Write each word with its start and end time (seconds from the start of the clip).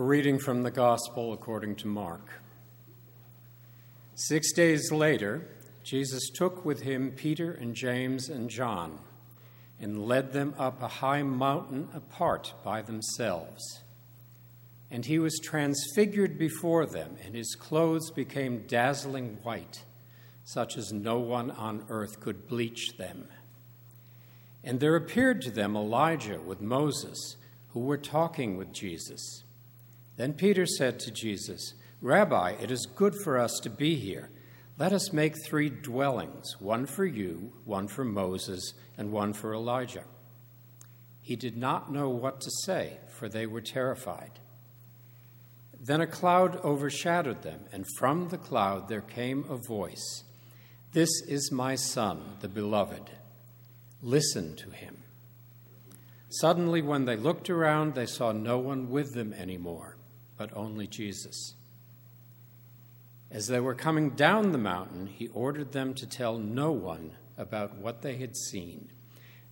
A 0.00 0.02
reading 0.02 0.38
from 0.38 0.62
the 0.62 0.70
Gospel 0.70 1.34
according 1.34 1.76
to 1.76 1.86
Mark. 1.86 2.40
Six 4.14 4.50
days 4.54 4.90
later, 4.90 5.46
Jesus 5.82 6.30
took 6.30 6.64
with 6.64 6.80
him 6.80 7.12
Peter 7.14 7.52
and 7.52 7.74
James 7.74 8.30
and 8.30 8.48
John 8.48 9.00
and 9.78 10.06
led 10.06 10.32
them 10.32 10.54
up 10.56 10.82
a 10.82 10.88
high 10.88 11.22
mountain 11.22 11.90
apart 11.92 12.54
by 12.64 12.80
themselves. 12.80 13.60
And 14.90 15.04
he 15.04 15.18
was 15.18 15.38
transfigured 15.38 16.38
before 16.38 16.86
them, 16.86 17.18
and 17.22 17.34
his 17.34 17.54
clothes 17.54 18.10
became 18.10 18.64
dazzling 18.66 19.36
white, 19.42 19.84
such 20.46 20.78
as 20.78 20.94
no 20.94 21.18
one 21.18 21.50
on 21.50 21.84
earth 21.90 22.20
could 22.20 22.48
bleach 22.48 22.96
them. 22.96 23.28
And 24.64 24.80
there 24.80 24.96
appeared 24.96 25.42
to 25.42 25.50
them 25.50 25.76
Elijah 25.76 26.40
with 26.40 26.62
Moses, 26.62 27.36
who 27.74 27.80
were 27.80 27.98
talking 27.98 28.56
with 28.56 28.72
Jesus. 28.72 29.44
Then 30.20 30.34
Peter 30.34 30.66
said 30.66 31.00
to 31.00 31.10
Jesus, 31.10 31.72
Rabbi, 32.02 32.50
it 32.60 32.70
is 32.70 32.84
good 32.94 33.14
for 33.24 33.38
us 33.38 33.58
to 33.62 33.70
be 33.70 33.94
here. 33.94 34.28
Let 34.76 34.92
us 34.92 35.14
make 35.14 35.32
three 35.46 35.70
dwellings 35.70 36.60
one 36.60 36.84
for 36.84 37.06
you, 37.06 37.54
one 37.64 37.88
for 37.88 38.04
Moses, 38.04 38.74
and 38.98 39.12
one 39.12 39.32
for 39.32 39.54
Elijah. 39.54 40.04
He 41.22 41.36
did 41.36 41.56
not 41.56 41.90
know 41.90 42.10
what 42.10 42.42
to 42.42 42.50
say, 42.66 42.98
for 43.08 43.30
they 43.30 43.46
were 43.46 43.62
terrified. 43.62 44.40
Then 45.80 46.02
a 46.02 46.06
cloud 46.06 46.56
overshadowed 46.56 47.40
them, 47.40 47.60
and 47.72 47.86
from 47.96 48.28
the 48.28 48.36
cloud 48.36 48.90
there 48.90 49.00
came 49.00 49.46
a 49.48 49.56
voice 49.56 50.24
This 50.92 51.22
is 51.28 51.50
my 51.50 51.76
Son, 51.76 52.36
the 52.40 52.48
Beloved. 52.48 53.10
Listen 54.02 54.54
to 54.56 54.68
him. 54.68 54.98
Suddenly, 56.28 56.82
when 56.82 57.06
they 57.06 57.16
looked 57.16 57.48
around, 57.48 57.94
they 57.94 58.04
saw 58.04 58.32
no 58.32 58.58
one 58.58 58.90
with 58.90 59.14
them 59.14 59.32
anymore 59.32 59.96
but 60.40 60.56
only 60.56 60.86
Jesus. 60.86 61.52
As 63.30 63.46
they 63.46 63.60
were 63.60 63.74
coming 63.74 64.08
down 64.08 64.52
the 64.52 64.56
mountain, 64.56 65.06
he 65.06 65.28
ordered 65.34 65.72
them 65.72 65.92
to 65.92 66.06
tell 66.06 66.38
no 66.38 66.72
one 66.72 67.12
about 67.36 67.76
what 67.76 68.00
they 68.00 68.16
had 68.16 68.34
seen 68.34 68.90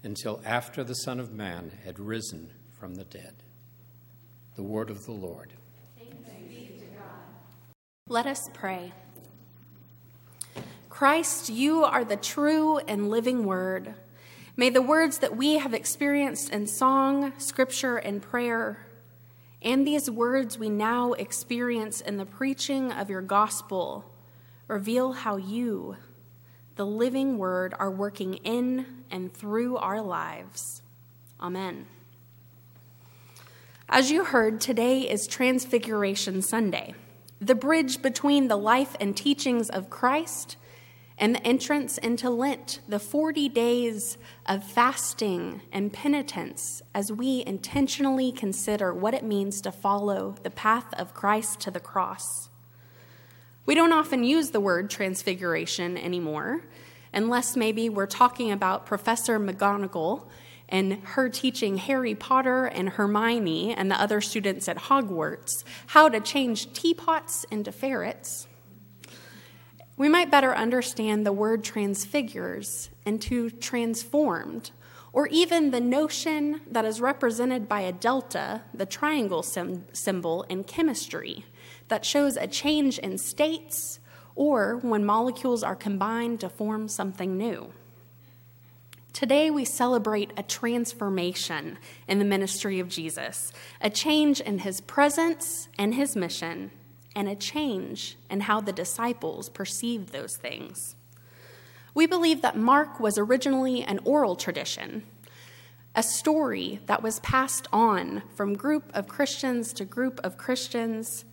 until 0.02 0.40
after 0.46 0.82
the 0.82 0.94
Son 0.94 1.20
of 1.20 1.30
Man 1.30 1.72
had 1.84 2.00
risen 2.00 2.52
from 2.70 2.94
the 2.94 3.04
dead. 3.04 3.34
The 4.56 4.62
word 4.62 4.88
of 4.88 5.04
the 5.04 5.12
Lord. 5.12 5.52
Let 8.08 8.24
us 8.24 8.48
pray. 8.54 8.94
Christ, 10.88 11.50
you 11.50 11.84
are 11.84 12.02
the 12.06 12.16
true 12.16 12.78
and 12.78 13.10
living 13.10 13.44
word. 13.44 13.92
May 14.56 14.70
the 14.70 14.80
words 14.80 15.18
that 15.18 15.36
we 15.36 15.58
have 15.58 15.74
experienced 15.74 16.48
in 16.48 16.66
song, 16.66 17.34
scripture, 17.36 17.98
and 17.98 18.22
prayer 18.22 18.87
and 19.62 19.86
these 19.86 20.10
words 20.10 20.58
we 20.58 20.68
now 20.68 21.12
experience 21.14 22.00
in 22.00 22.16
the 22.16 22.26
preaching 22.26 22.92
of 22.92 23.10
your 23.10 23.22
gospel 23.22 24.04
reveal 24.68 25.12
how 25.12 25.36
you, 25.36 25.96
the 26.76 26.86
living 26.86 27.38
word, 27.38 27.74
are 27.78 27.90
working 27.90 28.34
in 28.34 28.86
and 29.10 29.32
through 29.32 29.76
our 29.78 30.00
lives. 30.00 30.82
Amen. 31.40 31.86
As 33.88 34.10
you 34.10 34.24
heard, 34.24 34.60
today 34.60 35.00
is 35.00 35.26
Transfiguration 35.26 36.42
Sunday, 36.42 36.94
the 37.40 37.54
bridge 37.54 38.02
between 38.02 38.48
the 38.48 38.56
life 38.56 38.94
and 39.00 39.16
teachings 39.16 39.70
of 39.70 39.88
Christ 39.90 40.56
and 41.18 41.34
the 41.34 41.46
entrance 41.46 41.98
into 41.98 42.30
Lent, 42.30 42.80
the 42.88 43.00
40 43.00 43.48
days 43.48 44.16
of 44.46 44.62
fasting 44.62 45.62
and 45.72 45.92
penitence, 45.92 46.80
as 46.94 47.10
we 47.10 47.42
intentionally 47.46 48.30
consider 48.30 48.94
what 48.94 49.14
it 49.14 49.24
means 49.24 49.60
to 49.62 49.72
follow 49.72 50.36
the 50.44 50.50
path 50.50 50.94
of 50.94 51.14
Christ 51.14 51.60
to 51.60 51.70
the 51.70 51.80
cross. 51.80 52.50
We 53.66 53.74
don't 53.74 53.92
often 53.92 54.24
use 54.24 54.50
the 54.50 54.60
word 54.60 54.90
transfiguration 54.90 55.98
anymore, 55.98 56.62
unless 57.12 57.56
maybe 57.56 57.88
we're 57.88 58.06
talking 58.06 58.52
about 58.52 58.86
Professor 58.86 59.40
McGonagall 59.40 60.26
and 60.68 60.94
her 61.02 61.28
teaching 61.28 61.78
Harry 61.78 62.14
Potter 62.14 62.66
and 62.66 62.90
Hermione 62.90 63.74
and 63.74 63.90
the 63.90 64.00
other 64.00 64.20
students 64.20 64.68
at 64.68 64.76
Hogwarts 64.76 65.64
how 65.88 66.08
to 66.08 66.20
change 66.20 66.72
teapots 66.72 67.44
into 67.50 67.72
ferrets 67.72 68.47
we 69.98 70.08
might 70.08 70.30
better 70.30 70.54
understand 70.54 71.26
the 71.26 71.32
word 71.32 71.64
transfigures 71.64 72.88
into 73.04 73.50
transformed, 73.50 74.70
or 75.12 75.26
even 75.26 75.72
the 75.72 75.80
notion 75.80 76.60
that 76.70 76.84
is 76.84 77.00
represented 77.00 77.68
by 77.68 77.80
a 77.80 77.92
delta, 77.92 78.62
the 78.72 78.86
triangle 78.86 79.42
sim- 79.42 79.84
symbol 79.92 80.44
in 80.44 80.62
chemistry, 80.62 81.44
that 81.88 82.04
shows 82.04 82.36
a 82.36 82.46
change 82.46 82.98
in 83.00 83.18
states 83.18 83.98
or 84.36 84.76
when 84.76 85.04
molecules 85.04 85.64
are 85.64 85.74
combined 85.74 86.38
to 86.38 86.48
form 86.48 86.86
something 86.86 87.36
new. 87.36 87.72
Today, 89.12 89.50
we 89.50 89.64
celebrate 89.64 90.32
a 90.36 90.44
transformation 90.44 91.76
in 92.06 92.20
the 92.20 92.24
ministry 92.24 92.78
of 92.78 92.88
Jesus, 92.88 93.52
a 93.80 93.90
change 93.90 94.40
in 94.40 94.60
his 94.60 94.80
presence 94.80 95.68
and 95.76 95.94
his 95.94 96.14
mission, 96.14 96.70
and 97.18 97.28
a 97.28 97.34
change 97.34 98.16
in 98.30 98.42
how 98.42 98.60
the 98.60 98.72
disciples 98.72 99.48
perceived 99.48 100.10
those 100.10 100.36
things. 100.36 100.94
We 101.92 102.06
believe 102.06 102.42
that 102.42 102.56
Mark 102.56 103.00
was 103.00 103.18
originally 103.18 103.82
an 103.82 103.98
oral 104.04 104.36
tradition, 104.36 105.02
a 105.96 106.02
story 106.04 106.78
that 106.86 107.02
was 107.02 107.18
passed 107.18 107.66
on 107.72 108.22
from 108.36 108.54
group 108.54 108.92
of 108.94 109.08
Christians 109.08 109.72
to 109.72 109.84
group 109.84 110.20
of 110.22 110.38
Christians. 110.38 111.24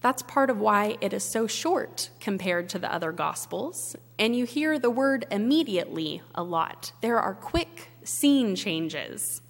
That's 0.00 0.22
part 0.22 0.50
of 0.50 0.58
why 0.58 0.96
it 1.00 1.12
is 1.12 1.22
so 1.22 1.46
short 1.46 2.10
compared 2.18 2.68
to 2.70 2.78
the 2.80 2.92
other 2.92 3.12
gospels. 3.12 3.94
And 4.18 4.34
you 4.34 4.44
hear 4.44 4.76
the 4.76 4.90
word 4.90 5.24
immediately 5.30 6.20
a 6.34 6.42
lot. 6.42 6.90
There 7.00 7.20
are 7.20 7.34
quick 7.34 7.90
scene 8.02 8.56
changes. 8.56 9.40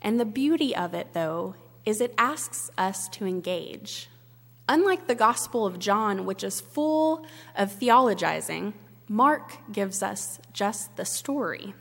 And 0.00 0.18
the 0.18 0.24
beauty 0.24 0.74
of 0.74 0.94
it, 0.94 1.12
though, 1.12 1.54
is 1.84 2.00
it 2.00 2.14
asks 2.18 2.70
us 2.76 3.08
to 3.10 3.26
engage. 3.26 4.08
Unlike 4.68 5.06
the 5.06 5.14
Gospel 5.14 5.66
of 5.66 5.78
John, 5.78 6.24
which 6.26 6.44
is 6.44 6.60
full 6.60 7.26
of 7.56 7.72
theologizing, 7.72 8.74
Mark 9.08 9.58
gives 9.72 10.02
us 10.02 10.38
just 10.52 10.96
the 10.96 11.04
story. 11.04 11.74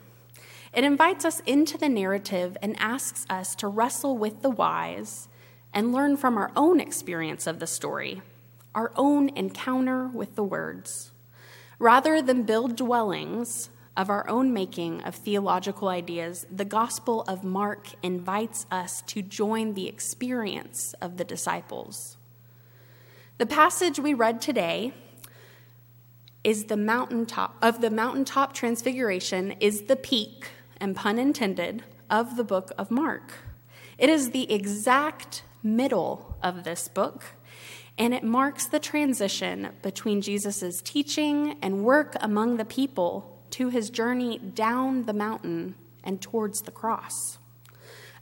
It 0.74 0.84
invites 0.84 1.26
us 1.26 1.42
into 1.42 1.78
the 1.78 1.90
narrative 1.90 2.58
and 2.62 2.76
asks 2.80 3.26
us 3.30 3.54
to 3.56 3.68
wrestle 3.68 4.18
with 4.18 4.42
the 4.42 4.50
whys 4.50 5.28
and 5.74 5.94
learn 5.94 6.18
from 6.18 6.38
our 6.38 6.52
own 6.56 6.80
experience 6.80 7.46
of 7.46 7.60
the 7.60 7.68
story, 7.68 8.22
our 8.74 8.92
own 8.96 9.30
encounter 9.30 10.08
with 10.08 10.36
the 10.36 10.44
words. 10.44 11.12
Rather 11.78 12.22
than 12.22 12.44
build 12.44 12.76
dwellings, 12.76 13.70
of 14.00 14.10
our 14.10 14.28
own 14.30 14.54
making 14.54 15.02
of 15.02 15.14
theological 15.14 15.90
ideas, 15.90 16.48
the 16.50 16.64
Gospel 16.64 17.24
of 17.28 17.44
Mark 17.44 17.90
invites 18.02 18.66
us 18.72 19.02
to 19.08 19.22
join 19.22 19.74
the 19.74 19.90
experience 19.90 20.96
of 21.02 21.18
the 21.18 21.26
disciples. 21.26 22.16
The 23.40 23.46
passage 23.46 24.00
we 24.00 24.14
read 24.14 24.40
today 24.40 24.94
is 26.46 26.66
the 26.66 26.78
mountaintop 26.78 27.58
of 27.62 27.82
the 27.82 27.90
mountaintop 27.90 28.54
transfiguration 28.54 29.52
is 29.60 29.82
the 29.84 29.98
peak 29.98 30.48
and 30.80 30.96
pun 30.96 31.20
intended 31.20 31.84
of 32.10 32.38
the 32.38 32.46
book 32.46 32.72
of 32.78 32.90
Mark. 32.90 33.34
It 33.98 34.10
is 34.10 34.32
the 34.32 34.50
exact 34.50 35.44
middle 35.62 36.38
of 36.42 36.64
this 36.64 36.88
book 36.88 37.26
and 37.98 38.14
it 38.14 38.24
marks 38.24 38.66
the 38.66 38.80
transition 38.80 39.72
between 39.82 40.22
Jesus' 40.22 40.82
teaching 40.82 41.58
and 41.62 41.84
work 41.84 42.16
among 42.22 42.56
the 42.56 42.64
people 42.64 43.36
to 43.60 43.68
his 43.68 43.90
journey 43.90 44.38
down 44.38 45.04
the 45.04 45.12
mountain 45.12 45.76
and 46.02 46.22
towards 46.22 46.62
the 46.62 46.72
cross. 46.72 47.40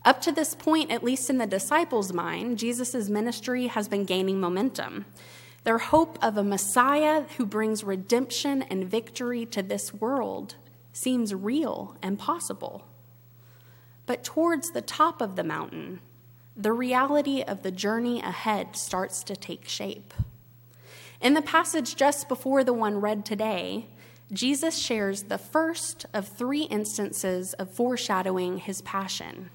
Up 0.04 0.20
to 0.20 0.32
this 0.32 0.56
point, 0.56 0.90
at 0.90 1.04
least 1.04 1.30
in 1.30 1.38
the 1.38 1.46
disciples' 1.46 2.12
mind, 2.12 2.58
Jesus' 2.58 3.08
ministry 3.08 3.68
has 3.68 3.88
been 3.88 4.04
gaining 4.04 4.40
momentum. 4.40 5.06
Their 5.64 5.78
hope 5.78 6.18
of 6.24 6.38
a 6.38 6.44
Messiah 6.44 7.26
who 7.38 7.46
brings 7.46 7.84
redemption 7.84 8.64
and 8.64 8.90
victory 8.90 9.46
to 9.46 9.62
this 9.62 9.94
world 9.94 10.56
seems 10.92 11.36
real 11.36 11.96
and 12.02 12.18
possible. 12.18 12.88
But 14.08 14.24
towards 14.24 14.72
the 14.72 14.82
top 14.82 15.22
of 15.22 15.36
the 15.36 15.44
mountain, 15.44 16.00
the 16.56 16.74
reality 16.74 17.44
of 17.44 17.62
the 17.62 17.70
journey 17.70 18.22
ahead 18.22 18.76
starts 18.76 19.24
to 19.26 19.36
take 19.36 19.70
shape. 19.70 20.16
In 21.22 21.36
the 21.36 21.44
passage 21.44 21.96
just 21.96 22.28
before 22.28 22.64
the 22.64 22.74
one 22.74 23.02
read 23.02 23.24
today, 23.24 23.86
Jesus 24.32 24.78
shares 24.78 25.24
the 25.24 25.38
first 25.38 26.06
of 26.14 26.28
three 26.28 26.64
instances 26.64 27.54
of 27.54 27.72
foreshadowing 27.72 28.58
his 28.58 28.82
passion. 28.82 29.50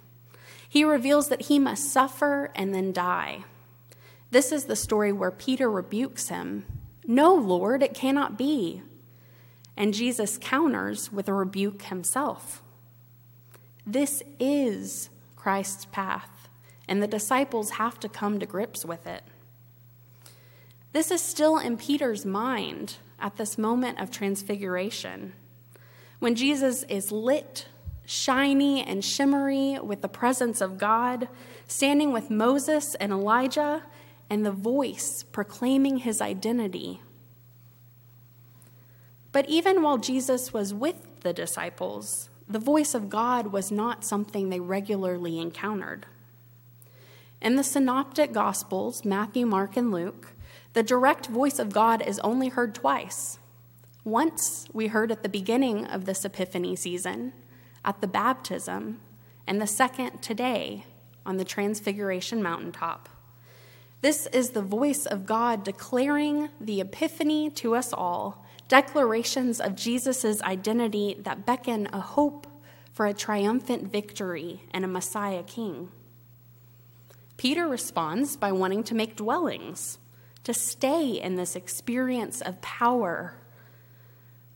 He 0.67 0.85
reveals 0.85 1.29
that 1.29 1.43
he 1.43 1.59
must 1.59 1.93
suffer 1.93 2.51
and 2.55 2.75
then 2.75 2.93
die. 2.93 3.45
This 4.31 4.51
is 4.51 4.65
the 4.65 4.77
story 4.77 5.13
where 5.13 5.31
Peter 5.31 5.71
rebukes 5.71 6.29
him 6.29 6.65
No, 7.07 7.35
Lord, 7.35 7.83
it 7.83 7.93
cannot 7.93 8.39
be. 8.39 8.83
And 9.77 9.93
Jesus 9.93 10.39
counters 10.39 11.13
with 11.13 11.29
a 11.29 11.35
rebuke 11.35 11.83
himself. 11.83 12.63
This 13.87 14.23
is 14.39 15.11
Christ's 15.37 15.85
path. 15.87 16.29
and 16.89 17.03
the 17.03 17.07
disciples 17.07 17.71
have 17.73 17.99
to 18.01 18.09
come 18.09 18.39
to 18.41 18.47
grips 18.47 18.85
with 18.85 19.07
it. 19.07 19.23
This 20.93 21.11
is 21.11 21.23
still 21.23 21.57
in 21.57 21.77
Peter's 21.77 22.27
mind 22.27 22.97
at 23.23 23.37
this 23.37 23.57
moment 23.57 24.01
of 24.01 24.11
transfiguration. 24.11 25.33
When 26.19 26.35
Jesus 26.35 26.83
is 26.85 27.11
lit, 27.11 27.67
shiny, 28.05 28.85
and 28.85 29.05
shimmery 29.05 29.79
with 29.83 30.03
the 30.03 30.09
presence 30.09 30.61
of 30.61 30.77
God, 30.77 31.29
standing 31.67 32.13
with 32.13 32.31
Moses 32.31 32.95
and 32.97 33.13
Elijah, 33.13 33.85
and 34.29 34.45
the 34.45 34.53
voice 34.53 35.23
proclaiming 35.23 35.99
his 35.99 36.21
identity. 36.21 37.01
But 39.31 39.49
even 39.49 39.83
while 39.83 39.99
Jesus 39.99 40.53
was 40.53 40.75
with 40.75 41.21
the 41.21 41.33
disciples, 41.33 42.29
the 42.49 42.59
voice 42.59 42.95
of 42.95 43.09
God 43.09 43.49
was 43.49 43.71
not 43.71 44.05
something 44.05 44.49
they 44.49 44.61
regularly 44.61 45.39
encountered. 45.39 46.07
In 47.41 47.57
the 47.57 47.65
synoptic 47.65 48.33
gospels, 48.33 49.05
Matthew, 49.05 49.47
Mark, 49.47 49.77
and 49.77 49.91
Luke, 49.91 50.29
the 50.73 50.83
direct 50.83 51.27
voice 51.27 51.59
of 51.59 51.73
God 51.73 52.03
is 52.03 52.19
only 52.21 52.49
heard 52.49 52.75
twice. 52.75 53.39
Once 54.05 54.67
we 54.73 54.89
heard 54.89 55.13
at 55.13 55.23
the 55.23 55.29
beginning 55.29 55.85
of 55.87 56.07
this 56.07 56.25
Epiphany 56.25 56.75
season, 56.75 57.33
at 57.85 58.01
the 58.01 58.07
baptism, 58.07 59.01
and 59.47 59.61
the 59.61 59.67
second 59.67 60.23
today 60.23 60.85
on 61.27 61.37
the 61.37 61.45
Transfiguration 61.45 62.43
mountaintop. 62.43 63.09
This 64.01 64.27
is 64.29 64.51
the 64.51 64.63
voice 64.63 65.07
of 65.07 65.27
God 65.27 65.63
declaring 65.63 66.49
the 66.61 66.81
Epiphany 66.81 67.51
to 67.51 67.75
us 67.77 67.93
all, 67.93 68.45
declarations 68.69 69.61
of 69.61 69.77
Jesus' 69.77 70.43
identity 70.43 71.17
that 71.21 71.47
beckon 71.47 71.89
a 71.93 72.01
hope 72.01 72.47
for 72.93 73.07
a 73.07 73.15
triumphant 73.15 73.91
victory 73.91 74.63
and 74.73 74.85
a 74.85 74.89
Messiah 74.89 75.43
king. 75.43 75.91
Peter 77.37 77.69
responds 77.69 78.37
by 78.37 78.53
wanting 78.53 78.83
to 78.85 78.95
make 78.95 79.17
dwellings 79.17 79.99
to 80.45 80.55
stay 80.55 81.21
in 81.21 81.37
this 81.37 81.57
experience 81.57 82.41
of 82.41 82.61
power. 82.61 83.35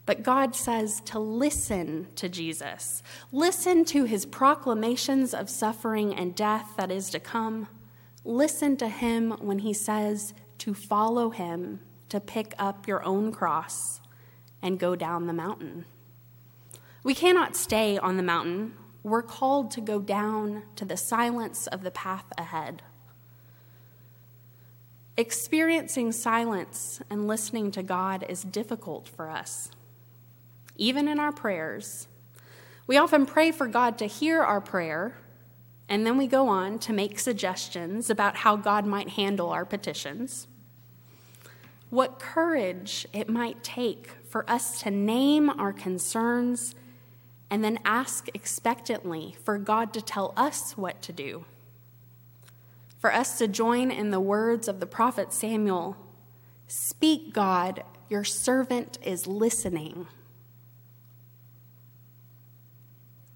But 0.04 0.22
God 0.22 0.54
says 0.54 1.00
to 1.06 1.18
listen 1.18 2.08
to 2.14 2.28
Jesus, 2.28 3.02
listen 3.32 3.84
to 3.86 4.04
his 4.04 4.24
proclamations 4.24 5.34
of 5.34 5.50
suffering 5.50 6.14
and 6.14 6.34
death 6.34 6.74
that 6.76 6.92
is 6.92 7.10
to 7.10 7.20
come. 7.20 7.68
Listen 8.24 8.76
to 8.76 8.88
him 8.88 9.32
when 9.40 9.60
he 9.60 9.72
says 9.72 10.32
to 10.58 10.74
follow 10.74 11.30
him, 11.30 11.80
to 12.08 12.20
pick 12.20 12.54
up 12.58 12.86
your 12.86 13.04
own 13.04 13.32
cross 13.32 14.00
and 14.62 14.78
go 14.78 14.94
down 14.94 15.26
the 15.26 15.32
mountain. 15.32 15.84
We 17.02 17.14
cannot 17.14 17.56
stay 17.56 17.98
on 17.98 18.16
the 18.16 18.22
mountain. 18.22 18.74
We're 19.02 19.22
called 19.22 19.70
to 19.72 19.80
go 19.80 20.00
down 20.00 20.62
to 20.76 20.84
the 20.84 20.96
silence 20.96 21.66
of 21.66 21.82
the 21.82 21.90
path 21.90 22.26
ahead. 22.38 22.82
Experiencing 25.18 26.12
silence 26.12 27.00
and 27.08 27.26
listening 27.26 27.70
to 27.70 27.82
God 27.82 28.26
is 28.28 28.42
difficult 28.42 29.08
for 29.08 29.30
us, 29.30 29.70
even 30.76 31.08
in 31.08 31.18
our 31.18 31.32
prayers. 31.32 32.06
We 32.86 32.98
often 32.98 33.24
pray 33.24 33.50
for 33.50 33.66
God 33.66 33.96
to 33.98 34.06
hear 34.06 34.42
our 34.42 34.60
prayer, 34.60 35.16
and 35.88 36.04
then 36.04 36.18
we 36.18 36.26
go 36.26 36.48
on 36.48 36.78
to 36.80 36.92
make 36.92 37.18
suggestions 37.18 38.10
about 38.10 38.36
how 38.36 38.56
God 38.56 38.84
might 38.84 39.08
handle 39.10 39.48
our 39.48 39.64
petitions. 39.64 40.48
What 41.88 42.18
courage 42.18 43.06
it 43.14 43.30
might 43.30 43.64
take 43.64 44.10
for 44.28 44.48
us 44.50 44.82
to 44.82 44.90
name 44.90 45.48
our 45.48 45.72
concerns 45.72 46.74
and 47.48 47.64
then 47.64 47.78
ask 47.86 48.28
expectantly 48.34 49.34
for 49.42 49.56
God 49.56 49.94
to 49.94 50.02
tell 50.02 50.34
us 50.36 50.76
what 50.76 51.00
to 51.00 51.12
do 51.14 51.46
for 53.06 53.14
us 53.14 53.38
to 53.38 53.46
join 53.46 53.92
in 53.92 54.10
the 54.10 54.18
words 54.18 54.66
of 54.66 54.80
the 54.80 54.86
prophet 54.86 55.32
Samuel 55.32 55.96
Speak, 56.66 57.32
God, 57.32 57.84
your 58.08 58.24
servant 58.24 58.98
is 59.00 59.28
listening. 59.28 60.08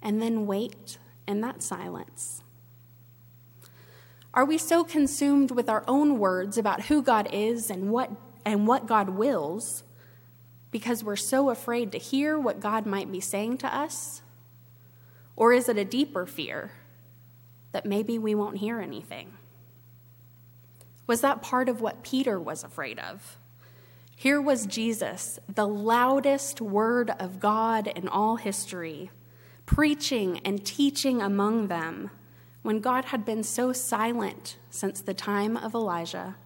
And 0.03 0.21
then 0.21 0.45
wait 0.45 0.99
in 1.29 1.41
that 1.43 1.63
silence. 1.63 2.43
Are 4.35 4.45
we 4.45 4.59
so 4.59 4.83
consumed 4.83 5.53
with 5.53 5.69
our 5.69 5.85
own 5.87 6.19
words 6.19 6.59
about 6.59 6.87
who 6.87 7.01
God 7.01 7.29
is 7.33 7.71
and 7.71 7.93
what, 7.93 8.11
and 8.45 8.67
what 8.67 8.89
God 8.89 9.11
wills 9.11 9.85
because 10.73 11.05
we're 11.05 11.15
so 11.15 11.49
afraid 11.49 11.93
to 11.93 11.99
hear 11.99 12.37
what 12.37 12.59
God 12.59 12.87
might 12.87 13.13
be 13.13 13.21
saying 13.21 13.59
to 13.59 13.73
us? 13.73 14.23
Or 15.37 15.53
is 15.53 15.69
it 15.69 15.79
a 15.79 15.85
deeper 15.85 16.27
fear 16.27 16.73
that 17.71 17.87
maybe 17.87 18.19
we 18.19 18.35
won't 18.35 18.57
hear 18.57 18.81
anything? 18.81 19.35
Was 21.11 21.23
that 21.23 21.43
part 21.43 21.69
of 21.69 21.81
what 21.81 22.05
Peter 22.05 22.39
was 22.39 22.63
afraid 22.63 23.01
of? 23.01 23.37
Here 24.15 24.41
was 24.41 24.65
Jesus, 24.65 25.41
the 25.53 25.67
loudest 25.67 26.61
word 26.61 27.11
of 27.19 27.41
God 27.41 27.89
in 27.89 28.07
all 28.07 28.37
history, 28.37 29.11
preaching 29.67 30.39
and 30.45 30.65
teaching 30.65 31.21
among 31.21 31.67
them 31.67 32.13
when 32.63 32.79
God 32.79 33.07
had 33.07 33.25
been 33.25 33.43
so 33.43 33.73
silent 33.73 34.57
since 34.71 35.01
the 35.01 35.13
time 35.13 35.57
of 35.57 35.75
Elijah. 35.75 36.37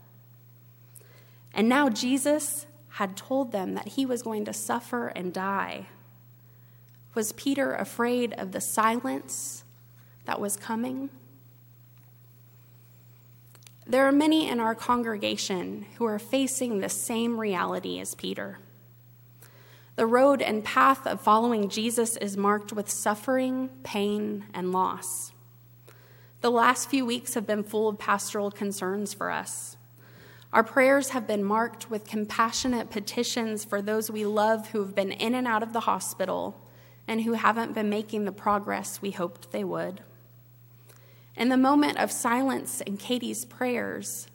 And 1.52 1.68
now 1.68 1.90
Jesus 1.90 2.64
had 2.92 3.18
told 3.18 3.52
them 3.52 3.74
that 3.74 3.88
he 3.88 4.06
was 4.06 4.22
going 4.22 4.46
to 4.46 4.54
suffer 4.54 5.08
and 5.08 5.30
die. 5.30 5.88
Was 7.12 7.32
Peter 7.32 7.74
afraid 7.74 8.32
of 8.32 8.52
the 8.52 8.62
silence 8.62 9.64
that 10.24 10.40
was 10.40 10.56
coming? 10.56 11.10
There 13.86 14.06
are 14.06 14.12
many 14.12 14.48
in 14.48 14.60
our 14.60 14.74
congregation 14.74 15.84
who 15.96 16.06
are 16.06 16.18
facing 16.18 16.78
the 16.80 16.88
same 16.88 17.38
reality 17.38 18.00
as 18.00 18.14
Peter. 18.14 18.58
The 19.96 20.06
road 20.06 20.40
and 20.40 20.64
path 20.64 21.06
of 21.06 21.20
following 21.20 21.68
Jesus 21.68 22.16
is 22.16 22.36
marked 22.36 22.72
with 22.72 22.90
suffering, 22.90 23.68
pain, 23.82 24.46
and 24.54 24.72
loss. 24.72 25.32
The 26.40 26.50
last 26.50 26.88
few 26.88 27.04
weeks 27.04 27.34
have 27.34 27.46
been 27.46 27.62
full 27.62 27.88
of 27.88 27.98
pastoral 27.98 28.50
concerns 28.50 29.12
for 29.12 29.30
us. 29.30 29.76
Our 30.52 30.64
prayers 30.64 31.10
have 31.10 31.26
been 31.26 31.44
marked 31.44 31.90
with 31.90 32.06
compassionate 32.06 32.88
petitions 32.88 33.64
for 33.64 33.82
those 33.82 34.10
we 34.10 34.24
love 34.24 34.68
who 34.68 34.80
have 34.80 34.94
been 34.94 35.12
in 35.12 35.34
and 35.34 35.46
out 35.46 35.62
of 35.62 35.72
the 35.72 35.80
hospital 35.80 36.58
and 37.06 37.22
who 37.22 37.34
haven't 37.34 37.74
been 37.74 37.90
making 37.90 38.24
the 38.24 38.32
progress 38.32 39.02
we 39.02 39.10
hoped 39.10 39.52
they 39.52 39.64
would. 39.64 40.00
In 41.36 41.48
the 41.48 41.56
moment 41.56 41.98
of 41.98 42.12
silence 42.12 42.80
in 42.80 42.96
Katie's 42.96 43.44
prayers, 43.44 44.28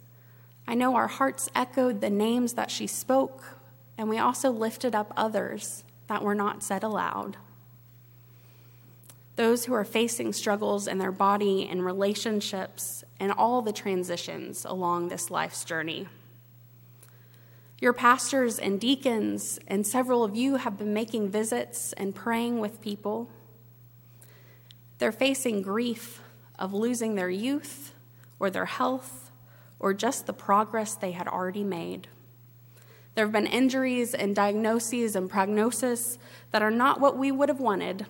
I 0.68 0.76
know 0.76 0.96
our 0.96 1.08
hearts 1.08 1.50
echoed 1.56 2.02
the 2.02 2.10
names 2.10 2.54
that 2.54 2.70
she 2.70 2.88
spoke, 2.88 3.60
and 3.98 4.10
we 4.10 4.18
also 4.18 4.52
lifted 4.52 4.94
up 4.94 5.14
others 5.16 5.84
that 6.08 6.24
were 6.24 6.36
not 6.36 6.62
said 6.62 6.84
aloud. 6.84 7.38
Those 9.38 9.66
who 9.66 9.74
are 9.74 9.86
facing 9.86 10.34
struggles 10.34 10.88
in 10.88 10.98
their 10.98 11.14
body 11.14 11.66
and 11.66 11.86
relationships 11.86 13.06
and 13.20 13.32
all 13.32 13.62
the 13.62 13.72
transitions 13.72 14.66
along 14.66 15.08
this 15.08 15.32
life's 15.32 15.64
journey. 15.64 16.08
Your 17.80 17.94
pastors 17.94 18.60
and 18.60 18.80
deacons 18.80 19.58
and 19.66 19.88
several 19.88 20.26
of 20.26 20.36
you 20.36 20.58
have 20.58 20.78
been 20.78 20.94
making 20.94 21.30
visits 21.30 21.94
and 21.94 22.14
praying 22.14 22.60
with 22.60 22.82
people. 22.82 23.30
They're 24.98 25.14
facing 25.14 25.62
grief 25.62 26.22
of 26.60 26.74
losing 26.74 27.16
their 27.16 27.30
youth 27.30 27.94
or 28.40 28.52
their 28.52 28.66
health 28.66 29.32
or 29.80 29.94
just 29.94 30.28
the 30.28 30.34
progress 30.34 30.94
they 30.94 31.14
had 31.14 31.28
already 31.28 31.64
made. 31.64 32.08
There 33.16 33.26
have 33.26 33.32
been 33.32 33.48
injuries 33.48 34.14
and 34.14 34.36
diagnoses 34.36 35.16
and 35.16 35.30
prognosis 35.30 36.20
that 36.52 36.62
are 36.62 36.72
not 36.72 37.00
what 37.00 37.18
we 37.18 37.32
would 37.32 37.50
have 37.50 37.60
wanted. 37.60 38.06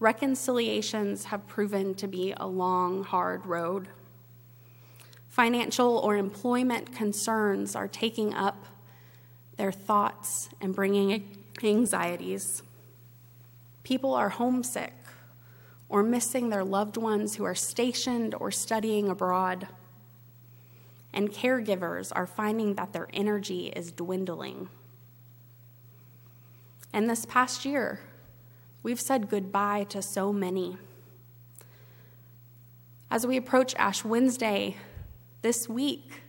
Reconciliations 0.00 1.26
have 1.26 1.46
proven 1.46 1.94
to 1.94 2.06
be 2.06 2.34
a 2.36 2.46
long, 2.46 3.04
hard 3.04 3.46
road. 3.46 3.88
Financial 5.28 5.98
or 5.98 6.16
employment 6.16 6.94
concerns 6.94 7.76
are 7.76 7.88
taking 7.88 8.34
up 8.34 8.66
their 9.56 9.72
thoughts 9.72 10.48
and 10.60 10.74
bringing 10.74 11.36
anxieties. 11.62 12.62
People 13.82 14.14
are 14.14 14.28
homesick 14.28 14.97
or 15.88 16.02
missing 16.02 16.50
their 16.50 16.64
loved 16.64 16.96
ones 16.96 17.36
who 17.36 17.44
are 17.44 17.54
stationed 17.54 18.34
or 18.34 18.50
studying 18.50 19.08
abroad. 19.08 19.68
And 21.12 21.32
caregivers 21.32 22.12
are 22.14 22.26
finding 22.26 22.74
that 22.74 22.92
their 22.92 23.08
energy 23.12 23.68
is 23.68 23.92
dwindling. 23.92 24.68
And 26.92 27.08
this 27.08 27.24
past 27.24 27.64
year, 27.64 28.00
we've 28.82 29.00
said 29.00 29.30
goodbye 29.30 29.84
to 29.90 30.02
so 30.02 30.32
many. 30.32 30.76
As 33.10 33.26
we 33.26 33.36
approach 33.36 33.74
Ash 33.76 34.04
Wednesday 34.04 34.76
this 35.40 35.68
week, 35.68 36.22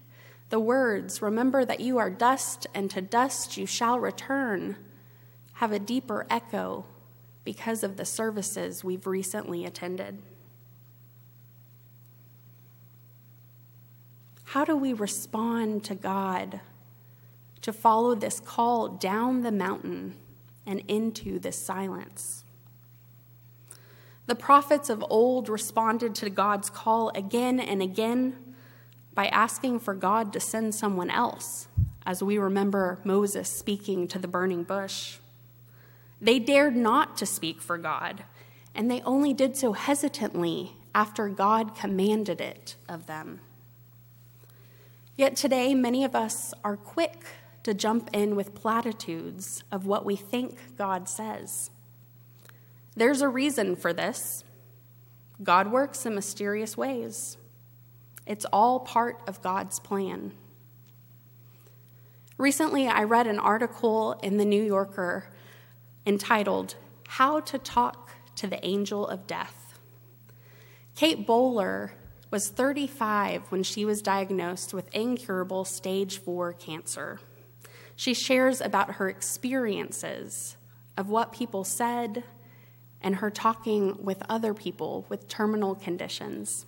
the 0.50 0.60
words, 0.60 1.22
remember 1.22 1.66
that 1.66 1.82
you 1.82 1.98
are 1.98 2.10
dust 2.10 2.66
and 2.74 2.90
to 2.92 3.02
dust 3.02 3.58
you 3.58 3.66
shall 3.66 4.00
return, 4.00 4.78
have 5.54 5.72
a 5.72 5.80
deeper 5.80 6.26
echo 6.30 6.86
because 7.44 7.84
of 7.84 7.98
the 7.98 8.06
services 8.06 8.84
we've 8.84 9.08
recently 9.08 9.66
attended. 9.66 10.22
How 14.46 14.66
do 14.66 14.76
we 14.76 14.94
respond 14.94 15.84
to 15.86 15.96
God 15.96 16.60
to 17.62 17.72
follow 17.72 18.16
this 18.16 18.40
call 18.40 18.88
down 18.88 19.42
the 19.42 19.52
mountain 19.52 20.16
and 20.66 20.82
into 20.88 21.38
this 21.38 21.58
silence? 21.58 22.44
The 24.26 24.36
prophets 24.36 24.90
of 24.90 25.04
old 25.10 25.50
responded 25.50 26.16
to 26.16 26.30
God's 26.30 26.70
call 26.70 27.12
again 27.16 27.60
and 27.60 27.82
again 27.82 28.56
by 29.14 29.28
asking 29.28 29.80
for 29.80 29.94
God 29.94 30.32
to 30.34 30.40
send 30.40 30.74
someone 30.74 31.10
else, 31.10 31.68
as 32.06 32.24
we 32.24 32.38
remember 32.38 33.00
Moses 33.04 33.50
speaking 33.50 34.08
to 34.08 34.20
the 34.20 34.28
burning 34.28 34.64
bush. 34.64 35.18
They 36.22 36.40
dared 36.40 36.76
not 36.76 37.18
to 37.18 37.26
speak 37.26 37.62
for 37.62 37.78
God, 37.78 38.24
and 38.76 38.90
they 38.90 39.02
only 39.02 39.34
did 39.34 39.56
so 39.56 39.74
hesitantly 39.74 40.76
after 40.94 41.30
God 41.30 41.76
commanded 41.76 42.42
it 42.42 42.76
of 42.88 43.06
them. 43.06 43.40
Yet 45.16 45.36
today, 45.36 45.74
many 45.74 46.04
of 46.04 46.16
us 46.16 46.54
are 46.64 46.78
quick 46.78 47.26
to 47.64 47.74
jump 47.74 48.10
in 48.14 48.36
with 48.36 48.56
platitudes 48.56 49.64
of 49.72 49.86
what 49.86 50.06
we 50.06 50.16
think 50.16 50.78
God 50.78 51.10
says. 51.10 51.70
There's 52.96 53.22
a 53.22 53.30
reason 53.30 53.76
for 53.76 53.94
this. 53.94 54.44
God 55.42 55.72
works 55.72 56.06
in 56.06 56.16
mysterious 56.16 56.76
ways. 56.76 57.38
It's 58.26 58.46
all 58.46 58.80
part 58.80 59.22
of 59.28 59.42
God's 59.42 59.80
plan. 59.80 60.34
Recently, 62.38 62.88
I 62.88 63.04
read 63.04 63.28
an 63.28 63.40
article 63.40 64.14
in 64.24 64.38
the 64.38 64.46
New 64.46 64.64
Yorker 64.64 65.32
entitled, 66.06 66.76
How 67.08 67.40
to 67.42 67.58
Talk 67.58 68.12
to 68.36 68.48
the 68.48 68.66
Angel 68.66 69.08
of 69.08 69.28
Death. 69.28 69.80
Kate 70.96 71.26
Bowler 71.26 71.94
was 72.32 72.50
35 72.50 73.44
when 73.50 73.64
she 73.64 73.86
was 73.86 74.02
diagnosed 74.02 74.74
with 74.74 74.94
incurable 74.94 75.66
stage 75.66 76.18
4 76.20 76.54
cancer. 76.54 77.20
She 77.96 78.14
shares 78.14 78.62
about 78.62 78.96
her 78.96 79.10
experiences 79.10 80.56
of 80.96 81.10
what 81.10 81.32
people 81.32 81.64
said 81.64 82.24
and 83.02 83.16
her 83.16 83.30
talking 83.30 84.04
with 84.04 84.24
other 84.30 84.54
people 84.54 85.06
with 85.10 85.28
terminal 85.28 85.74
conditions. 85.76 86.66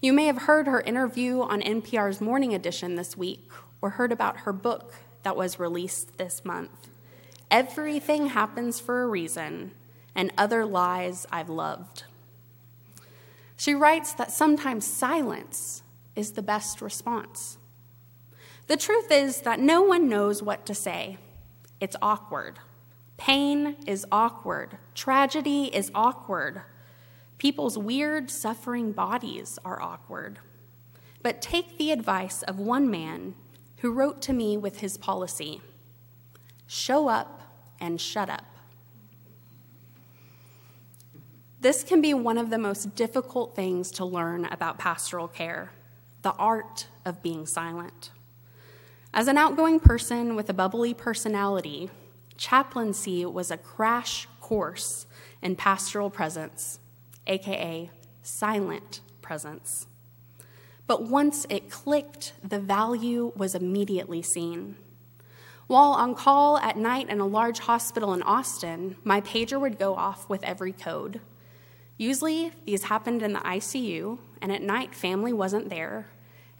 You 0.00 0.12
may 0.12 0.26
have 0.26 0.42
heard 0.42 0.66
her 0.66 0.80
interview 0.80 1.40
on 1.40 1.62
NPR's 1.62 2.20
Morning 2.20 2.54
Edition 2.54 2.94
this 2.94 3.16
week 3.16 3.50
or 3.80 3.90
heard 3.90 4.12
about 4.12 4.38
her 4.38 4.52
book 4.52 4.94
that 5.22 5.36
was 5.36 5.58
released 5.58 6.16
this 6.18 6.44
month. 6.44 6.88
Everything 7.50 8.28
happens 8.28 8.80
for 8.80 9.02
a 9.02 9.06
reason, 9.06 9.72
and 10.14 10.32
other 10.36 10.66
lies 10.66 11.26
I've 11.30 11.48
loved. 11.48 12.04
She 13.56 13.74
writes 13.74 14.12
that 14.14 14.32
sometimes 14.32 14.86
silence 14.86 15.82
is 16.14 16.32
the 16.32 16.42
best 16.42 16.82
response. 16.82 17.58
The 18.66 18.76
truth 18.76 19.10
is 19.12 19.42
that 19.42 19.60
no 19.60 19.82
one 19.82 20.08
knows 20.08 20.42
what 20.42 20.66
to 20.66 20.74
say. 20.74 21.18
It's 21.80 21.96
awkward. 22.02 22.58
Pain 23.16 23.76
is 23.86 24.06
awkward. 24.10 24.78
Tragedy 24.94 25.64
is 25.74 25.92
awkward. 25.94 26.62
People's 27.38 27.78
weird, 27.78 28.30
suffering 28.30 28.92
bodies 28.92 29.58
are 29.64 29.80
awkward. 29.80 30.40
But 31.22 31.40
take 31.40 31.78
the 31.78 31.92
advice 31.92 32.42
of 32.42 32.58
one 32.58 32.90
man 32.90 33.34
who 33.78 33.92
wrote 33.92 34.20
to 34.22 34.32
me 34.32 34.56
with 34.56 34.80
his 34.80 34.98
policy 34.98 35.60
show 36.66 37.08
up 37.08 37.35
and 37.80 38.00
shut 38.00 38.28
up. 38.30 38.44
This 41.60 41.82
can 41.82 42.00
be 42.00 42.14
one 42.14 42.38
of 42.38 42.50
the 42.50 42.58
most 42.58 42.94
difficult 42.94 43.56
things 43.56 43.90
to 43.92 44.04
learn 44.04 44.44
about 44.46 44.78
pastoral 44.78 45.28
care 45.28 45.72
the 46.22 46.32
art 46.32 46.88
of 47.04 47.22
being 47.22 47.46
silent. 47.46 48.10
As 49.14 49.28
an 49.28 49.38
outgoing 49.38 49.78
person 49.78 50.34
with 50.34 50.50
a 50.50 50.52
bubbly 50.52 50.92
personality, 50.92 51.88
chaplaincy 52.36 53.24
was 53.24 53.50
a 53.50 53.56
crash 53.56 54.26
course 54.40 55.06
in 55.40 55.56
pastoral 55.56 56.10
presence, 56.10 56.80
aka 57.26 57.90
silent 58.22 59.00
presence. 59.22 59.86
But 60.86 61.04
once 61.04 61.46
it 61.48 61.70
clicked, 61.70 62.32
the 62.42 62.58
value 62.58 63.32
was 63.36 63.54
immediately 63.54 64.22
seen. 64.22 64.76
While 65.66 65.92
on 65.92 66.14
call 66.14 66.58
at 66.58 66.76
night 66.76 67.08
in 67.08 67.20
a 67.20 67.26
large 67.26 67.60
hospital 67.60 68.12
in 68.14 68.22
Austin, 68.22 68.96
my 69.02 69.20
pager 69.20 69.60
would 69.60 69.78
go 69.78 69.94
off 69.94 70.28
with 70.28 70.44
every 70.44 70.72
code. 70.72 71.20
Usually, 71.98 72.52
these 72.64 72.84
happened 72.84 73.22
in 73.22 73.32
the 73.32 73.40
ICU, 73.40 74.18
and 74.40 74.52
at 74.52 74.62
night, 74.62 74.94
family 74.94 75.32
wasn't 75.32 75.70
there, 75.70 76.08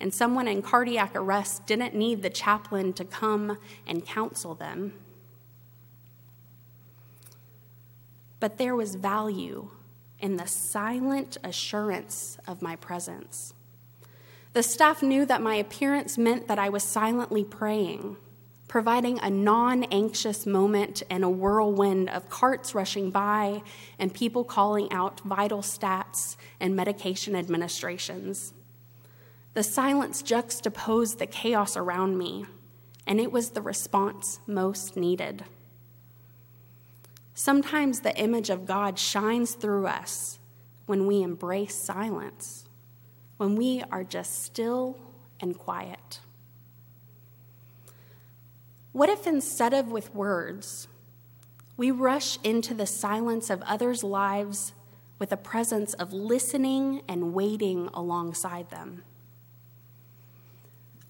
and 0.00 0.12
someone 0.12 0.48
in 0.48 0.62
cardiac 0.62 1.12
arrest 1.14 1.66
didn't 1.66 1.94
need 1.94 2.22
the 2.22 2.30
chaplain 2.30 2.92
to 2.94 3.04
come 3.04 3.58
and 3.86 4.04
counsel 4.04 4.54
them. 4.54 4.94
but 8.40 8.58
there 8.58 8.76
was 8.76 8.94
value 8.94 9.70
in 10.20 10.36
the 10.36 10.46
silent 10.46 11.36
assurance 11.42 12.38
of 12.46 12.62
my 12.62 12.76
presence. 12.76 13.54
The 14.52 14.62
staff 14.62 15.02
knew 15.02 15.26
that 15.26 15.42
my 15.42 15.56
appearance 15.56 16.16
meant 16.16 16.48
that 16.48 16.58
I 16.58 16.68
was 16.68 16.82
silently 16.82 17.44
praying, 17.44 18.16
providing 18.76 19.18
a 19.20 19.30
non 19.30 19.84
anxious 19.84 20.44
moment 20.44 21.02
in 21.08 21.24
a 21.24 21.30
whirlwind 21.30 22.10
of 22.10 22.28
carts 22.28 22.74
rushing 22.74 23.10
by 23.10 23.62
and 23.98 24.12
people 24.12 24.44
calling 24.44 24.86
out 24.92 25.18
vital 25.20 25.62
stats 25.62 26.36
and 26.60 26.76
medication 26.76 27.34
administrations. 27.34 28.52
The 29.54 29.62
silence 29.62 30.20
juxtaposed 30.20 31.18
the 31.18 31.24
chaos 31.24 31.74
around 31.74 32.18
me, 32.18 32.44
and 33.06 33.18
it 33.18 33.32
was 33.32 33.52
the 33.52 33.62
response 33.62 34.40
most 34.46 34.94
needed. 34.94 35.44
Sometimes 37.32 38.00
the 38.00 38.14
image 38.18 38.50
of 38.50 38.66
God 38.66 38.98
shines 38.98 39.54
through 39.54 39.86
us 39.86 40.38
when 40.84 41.06
we 41.06 41.22
embrace 41.22 41.74
silence, 41.74 42.66
when 43.38 43.56
we 43.56 43.82
are 43.90 44.04
just 44.04 44.44
still 44.44 44.98
and 45.40 45.56
quiet. 45.56 45.95
What 48.96 49.10
if 49.10 49.26
instead 49.26 49.74
of 49.74 49.92
with 49.92 50.14
words, 50.14 50.88
we 51.76 51.90
rush 51.90 52.38
into 52.42 52.72
the 52.72 52.86
silence 52.86 53.50
of 53.50 53.60
others' 53.60 54.02
lives 54.02 54.72
with 55.18 55.30
a 55.32 55.36
presence 55.36 55.92
of 55.92 56.14
listening 56.14 57.02
and 57.06 57.34
waiting 57.34 57.90
alongside 57.92 58.70
them? 58.70 59.02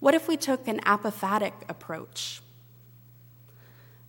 What 0.00 0.14
if 0.14 0.26
we 0.26 0.36
took 0.36 0.66
an 0.66 0.80
apophatic 0.80 1.52
approach? 1.68 2.42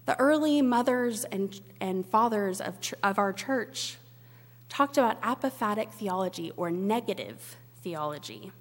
The 0.07 0.19
early 0.19 0.63
mothers 0.63 1.24
and, 1.25 1.62
and 1.79 2.03
fathers 2.03 2.60
of, 2.60 2.79
of 3.03 3.19
our 3.19 3.31
church 3.31 3.98
talked 4.69 4.98
about 4.98 5.22
apophatic 5.22 5.91
theology 5.91 6.51
or 6.57 6.72
negative 6.72 7.57
theology. 7.84 8.51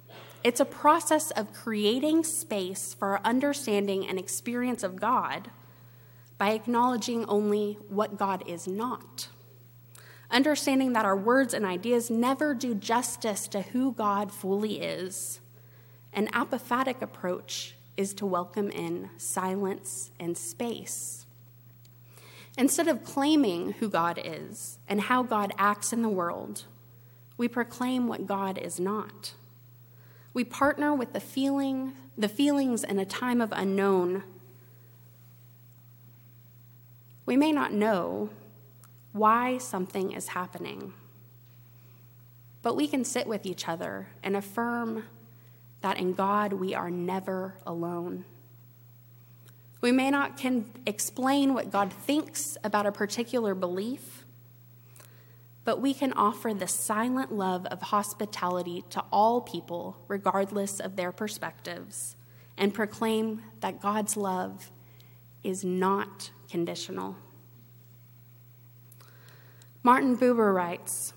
It's 0.43 0.59
a 0.59 0.65
process 0.65 1.31
of 1.31 1.53
creating 1.53 2.23
space 2.23 2.93
for 2.93 3.09
our 3.09 3.21
understanding 3.23 4.07
and 4.07 4.19
experience 4.19 4.83
of 4.83 4.99
God 4.99 5.49
by 6.37 6.51
acknowledging 6.51 7.25
only 7.25 7.77
what 7.89 8.17
God 8.17 8.43
is 8.47 8.67
not. 8.67 9.29
Understanding 10.29 10.93
that 10.93 11.05
our 11.05 11.15
words 11.15 11.53
and 11.53 11.65
ideas 11.65 12.09
never 12.09 12.53
do 12.53 12.75
justice 12.75 13.47
to 13.47 13.61
who 13.61 13.93
God 13.93 14.31
fully 14.31 14.81
is. 14.81 15.39
An 16.13 16.27
apophatic 16.27 17.01
approach 17.01 17.75
is 17.95 18.13
to 18.15 18.25
welcome 18.25 18.69
in 18.69 19.09
silence 19.17 20.11
and 20.19 20.37
space. 20.37 21.25
Instead 22.57 22.87
of 22.87 23.03
claiming 23.03 23.73
who 23.73 23.89
God 23.89 24.19
is 24.23 24.79
and 24.87 25.01
how 25.01 25.23
God 25.23 25.53
acts 25.57 25.93
in 25.93 26.01
the 26.01 26.09
world, 26.09 26.65
we 27.37 27.47
proclaim 27.47 28.07
what 28.07 28.27
God 28.27 28.57
is 28.57 28.79
not. 28.79 29.33
We 30.37 30.43
partner 30.43 30.93
with 30.93 31.13
the 31.13 31.19
feeling, 31.19 31.93
the 32.15 32.29
feelings 32.29 32.83
in 32.83 32.99
a 32.99 33.05
time 33.05 33.41
of 33.41 33.51
unknown. 33.51 34.21
We 37.25 37.35
may 37.35 37.51
not 37.51 37.73
know 37.73 38.29
why 39.13 39.57
something 39.57 40.11
is 40.11 40.27
happening, 40.27 40.93
but 42.61 42.75
we 42.75 42.87
can 42.87 43.03
sit 43.03 43.25
with 43.25 43.47
each 43.47 43.67
other 43.67 44.09
and 44.21 44.35
affirm 44.35 45.05
that 45.81 45.97
in 45.97 46.13
God 46.13 46.53
we 46.53 46.75
are 46.75 46.91
never 46.91 47.55
alone. 47.65 48.23
We 49.81 49.91
may 49.91 50.11
not 50.11 50.37
can 50.37 50.69
explain 50.85 51.55
what 51.55 51.71
God 51.71 51.91
thinks 51.91 52.59
about 52.63 52.85
a 52.85 52.91
particular 52.91 53.55
belief, 53.55 54.16
but 55.67 55.81
we 55.81 55.93
can 55.93 56.13
offer 56.13 56.53
the 56.53 56.65
silent 56.65 57.29
love 57.29 57.65
of 57.65 57.81
hospitality 57.81 58.85
to 58.89 59.03
all 59.11 59.41
people, 59.41 59.97
regardless 60.07 60.79
of 60.79 60.95
their 60.95 61.11
perspectives, 61.11 62.15
and 62.57 62.73
proclaim 62.73 63.41
that 63.59 63.81
God's 63.81 64.15
love 64.15 64.71
is 65.43 65.65
not 65.65 66.31
conditional. 66.49 67.17
Martin 69.83 70.15
Buber 70.15 70.55
writes 70.55 71.13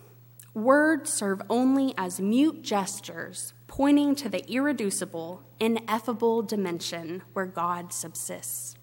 Words 0.53 1.13
serve 1.13 1.43
only 1.49 1.95
as 1.97 2.19
mute 2.19 2.61
gestures 2.61 3.55
pointing 3.69 4.17
to 4.17 4.29
the 4.29 4.45
irreducible, 4.51 5.45
ineffable 5.61 6.43
dimension 6.43 7.23
where 7.35 7.47
God 7.47 7.93
subsists. 7.93 8.75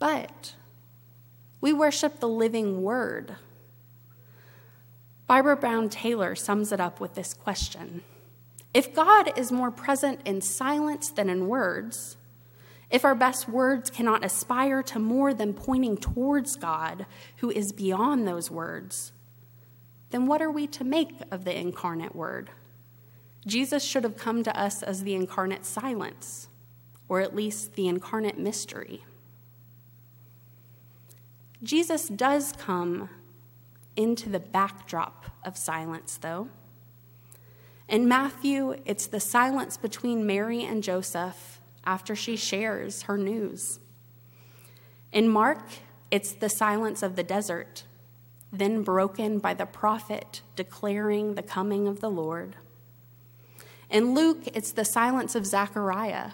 But 0.00 0.54
we 1.60 1.72
worship 1.72 2.20
the 2.20 2.28
living 2.28 2.82
Word. 2.82 3.36
Barbara 5.26 5.56
Brown 5.56 5.88
Taylor 5.88 6.34
sums 6.34 6.72
it 6.72 6.80
up 6.80 7.00
with 7.00 7.14
this 7.14 7.34
question 7.34 8.02
If 8.72 8.94
God 8.94 9.36
is 9.36 9.52
more 9.52 9.70
present 9.70 10.20
in 10.24 10.40
silence 10.40 11.10
than 11.10 11.28
in 11.28 11.48
words, 11.48 12.16
if 12.90 13.04
our 13.04 13.14
best 13.14 13.48
words 13.48 13.90
cannot 13.90 14.24
aspire 14.24 14.82
to 14.84 14.98
more 14.98 15.34
than 15.34 15.52
pointing 15.52 15.98
towards 15.98 16.56
God, 16.56 17.04
who 17.36 17.50
is 17.50 17.72
beyond 17.72 18.26
those 18.26 18.50
words, 18.50 19.12
then 20.10 20.26
what 20.26 20.40
are 20.40 20.50
we 20.50 20.66
to 20.68 20.84
make 20.84 21.12
of 21.30 21.44
the 21.44 21.58
incarnate 21.58 22.16
word? 22.16 22.50
Jesus 23.46 23.84
should 23.84 24.04
have 24.04 24.16
come 24.16 24.42
to 24.42 24.58
us 24.58 24.82
as 24.82 25.02
the 25.02 25.14
incarnate 25.14 25.66
silence, 25.66 26.48
or 27.08 27.20
at 27.20 27.36
least 27.36 27.74
the 27.74 27.88
incarnate 27.88 28.38
mystery. 28.38 29.04
Jesus 31.62 32.08
does 32.08 32.52
come 32.52 33.08
into 33.96 34.28
the 34.28 34.38
backdrop 34.38 35.26
of 35.44 35.56
silence, 35.56 36.16
though. 36.16 36.48
In 37.88 38.06
Matthew, 38.06 38.76
it's 38.84 39.06
the 39.06 39.18
silence 39.18 39.76
between 39.76 40.26
Mary 40.26 40.62
and 40.62 40.82
Joseph 40.82 41.60
after 41.84 42.14
she 42.14 42.36
shares 42.36 43.02
her 43.02 43.16
news. 43.16 43.80
In 45.10 45.28
Mark, 45.28 45.64
it's 46.10 46.32
the 46.32 46.48
silence 46.48 47.02
of 47.02 47.16
the 47.16 47.22
desert, 47.22 47.84
then 48.52 48.82
broken 48.82 49.38
by 49.38 49.54
the 49.54 49.66
prophet 49.66 50.42
declaring 50.54 51.34
the 51.34 51.42
coming 51.42 51.88
of 51.88 52.00
the 52.00 52.10
Lord. 52.10 52.56
In 53.90 54.14
Luke, 54.14 54.42
it's 54.54 54.72
the 54.72 54.84
silence 54.84 55.34
of 55.34 55.46
Zechariah, 55.46 56.32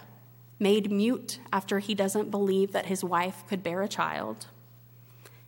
made 0.59 0.91
mute 0.91 1.39
after 1.51 1.79
he 1.79 1.95
doesn't 1.95 2.31
believe 2.31 2.73
that 2.73 2.87
his 2.87 3.03
wife 3.03 3.43
could 3.47 3.63
bear 3.63 3.81
a 3.81 3.87
child. 3.87 4.47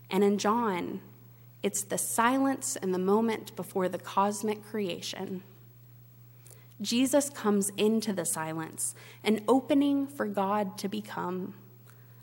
And 0.10 0.24
in 0.24 0.38
John, 0.38 1.02
it's 1.64 1.84
the 1.84 1.98
silence 1.98 2.76
and 2.76 2.94
the 2.94 3.00
moment 3.00 3.56
before 3.56 3.90
the 3.90 3.98
cosmic 3.98 4.64
creation. 4.64 5.44
Jesus 6.80 7.30
comes 7.30 7.72
into 7.78 8.14
the 8.14 8.26
silence, 8.26 8.94
an 9.24 9.44
opening 9.48 10.06
for 10.08 10.28
God 10.28 10.78
to 10.78 10.88
become, 10.88 11.56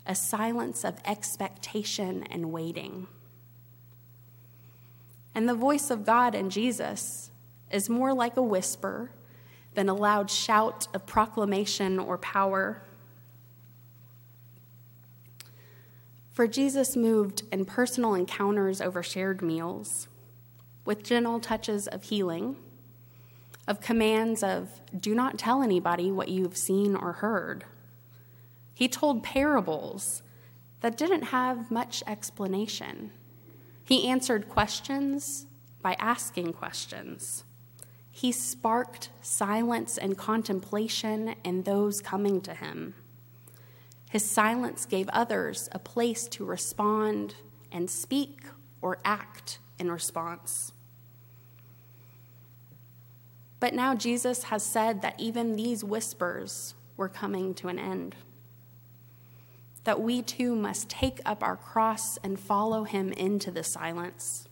a 0.05 0.15
silence 0.15 0.85
of 0.85 0.99
expectation 1.05 2.23
and 2.23 2.51
waiting. 2.51 3.07
And 5.33 5.49
the 5.49 5.55
voice 5.55 5.89
of 5.89 6.05
God 6.05 6.33
in 6.33 6.49
Jesus 6.49 7.31
is 7.69 7.89
more 7.89 8.13
like 8.13 8.37
a 8.37 8.41
whisper 8.41 9.11
than 9.73 9.89
a 9.89 9.93
loud 9.93 10.31
shout 10.31 10.87
of 10.93 11.05
proclamation 11.05 11.99
or 11.99 12.17
power. 12.17 12.81
For 16.35 16.47
Jesus 16.47 16.97
moved 16.97 17.43
in 17.49 17.63
personal 17.63 18.13
encounters 18.13 18.81
over 18.81 19.01
shared 19.01 19.41
meals, 19.41 20.09
with 20.83 21.01
gentle 21.01 21.39
touches 21.39 21.87
of 21.87 22.03
healing, 22.03 22.57
of 23.69 23.79
commands 23.79 24.43
of, 24.43 24.81
do 24.99 25.15
not 25.15 25.39
tell 25.39 25.63
anybody 25.63 26.11
what 26.11 26.27
you've 26.27 26.57
seen 26.57 26.93
or 26.93 27.13
heard. 27.13 27.63
He 28.73 28.89
told 28.89 29.23
parables 29.23 30.23
that 30.81 30.97
didn't 30.97 31.27
have 31.27 31.71
much 31.71 32.03
explanation. 32.05 33.11
He 33.85 34.05
answered 34.05 34.49
questions 34.49 35.45
by 35.81 35.95
asking 35.99 36.51
questions. 36.51 37.45
He 38.11 38.33
sparked 38.33 39.09
silence 39.21 39.97
and 39.97 40.17
contemplation 40.17 41.35
in 41.45 41.63
those 41.63 42.01
coming 42.01 42.41
to 42.41 42.53
him. 42.53 42.93
His 44.09 44.29
silence 44.29 44.85
gave 44.85 45.09
others 45.09 45.67
a 45.71 45.79
place 45.79 46.27
to 46.29 46.45
respond 46.45 47.35
and 47.71 47.89
speak 47.89 48.41
or 48.81 48.99
act 49.03 49.59
in 49.79 49.91
response. 49.91 50.71
But 53.59 53.73
now 53.73 53.95
Jesus 53.95 54.43
has 54.43 54.63
said 54.63 55.01
that 55.01 55.19
even 55.19 55.55
these 55.55 55.83
whispers 55.83 56.75
were 56.97 57.09
coming 57.09 57.53
to 57.55 57.67
an 57.67 57.79
end. 57.79 58.15
That 59.83 60.01
we 60.01 60.21
too 60.21 60.55
must 60.55 60.89
take 60.89 61.19
up 61.25 61.43
our 61.43 61.57
cross 61.57 62.17
and 62.17 62.39
follow 62.39 62.83
him 62.83 63.11
into 63.11 63.51
the 63.51 63.63
silence. 63.63 64.47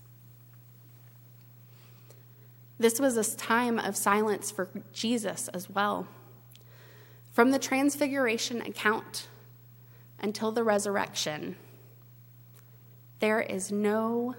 This 2.77 2.99
was 2.99 3.15
a 3.15 3.37
time 3.37 3.79
of 3.79 3.95
silence 3.95 4.51
for 4.51 4.69
Jesus 4.91 5.47
as 5.49 5.69
well. 5.69 6.07
From 7.31 7.51
the 7.51 7.59
Transfiguration 7.59 8.61
account, 8.61 9.27
until 10.23 10.51
the 10.51 10.63
resurrection, 10.63 11.57
there 13.19 13.41
is 13.41 13.71
no, 13.71 14.35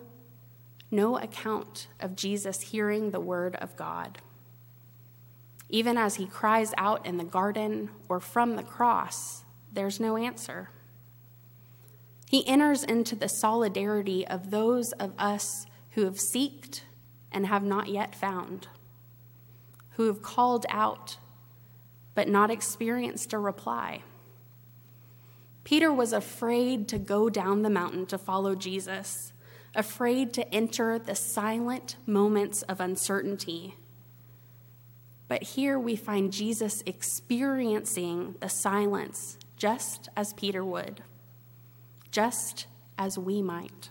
no 0.90 1.18
account 1.18 1.86
of 2.00 2.16
Jesus 2.16 2.60
hearing 2.62 3.10
the 3.10 3.20
word 3.20 3.54
of 3.56 3.76
God. 3.76 4.18
Even 5.68 5.96
as 5.96 6.16
he 6.16 6.26
cries 6.26 6.72
out 6.78 7.04
in 7.06 7.18
the 7.18 7.24
garden 7.24 7.90
or 8.08 8.18
from 8.18 8.56
the 8.56 8.62
cross, 8.62 9.44
there's 9.70 10.00
no 10.00 10.16
answer. 10.16 10.70
He 12.28 12.46
enters 12.48 12.82
into 12.82 13.14
the 13.14 13.28
solidarity 13.28 14.26
of 14.26 14.50
those 14.50 14.92
of 14.92 15.12
us 15.18 15.66
who 15.90 16.04
have 16.04 16.16
seeked 16.16 16.80
and 17.30 17.46
have 17.46 17.62
not 17.62 17.88
yet 17.88 18.14
found, 18.14 18.68
who 19.92 20.06
have 20.06 20.22
called 20.22 20.64
out 20.70 21.18
but 22.14 22.28
not 22.28 22.50
experienced 22.50 23.32
a 23.32 23.38
reply. 23.38 24.02
Peter 25.64 25.90
was 25.90 26.12
afraid 26.12 26.86
to 26.88 26.98
go 26.98 27.30
down 27.30 27.62
the 27.62 27.70
mountain 27.70 28.04
to 28.06 28.18
follow 28.18 28.54
Jesus, 28.54 29.32
afraid 29.74 30.32
to 30.34 30.54
enter 30.54 30.98
the 30.98 31.14
silent 31.14 31.96
moments 32.06 32.62
of 32.62 32.80
uncertainty. 32.80 33.74
But 35.26 35.42
here 35.42 35.78
we 35.78 35.96
find 35.96 36.32
Jesus 36.32 36.82
experiencing 36.84 38.36
the 38.40 38.50
silence 38.50 39.38
just 39.56 40.10
as 40.14 40.34
Peter 40.34 40.62
would, 40.62 41.02
just 42.10 42.66
as 42.98 43.18
we 43.18 43.40
might, 43.40 43.90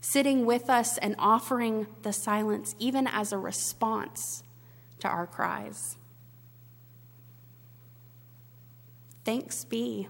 sitting 0.00 0.46
with 0.46 0.70
us 0.70 0.96
and 0.98 1.16
offering 1.18 1.88
the 2.02 2.12
silence 2.12 2.76
even 2.78 3.08
as 3.08 3.32
a 3.32 3.38
response 3.38 4.44
to 5.00 5.08
our 5.08 5.26
cries. 5.26 5.96
Thanks 9.24 9.64
be 9.64 10.08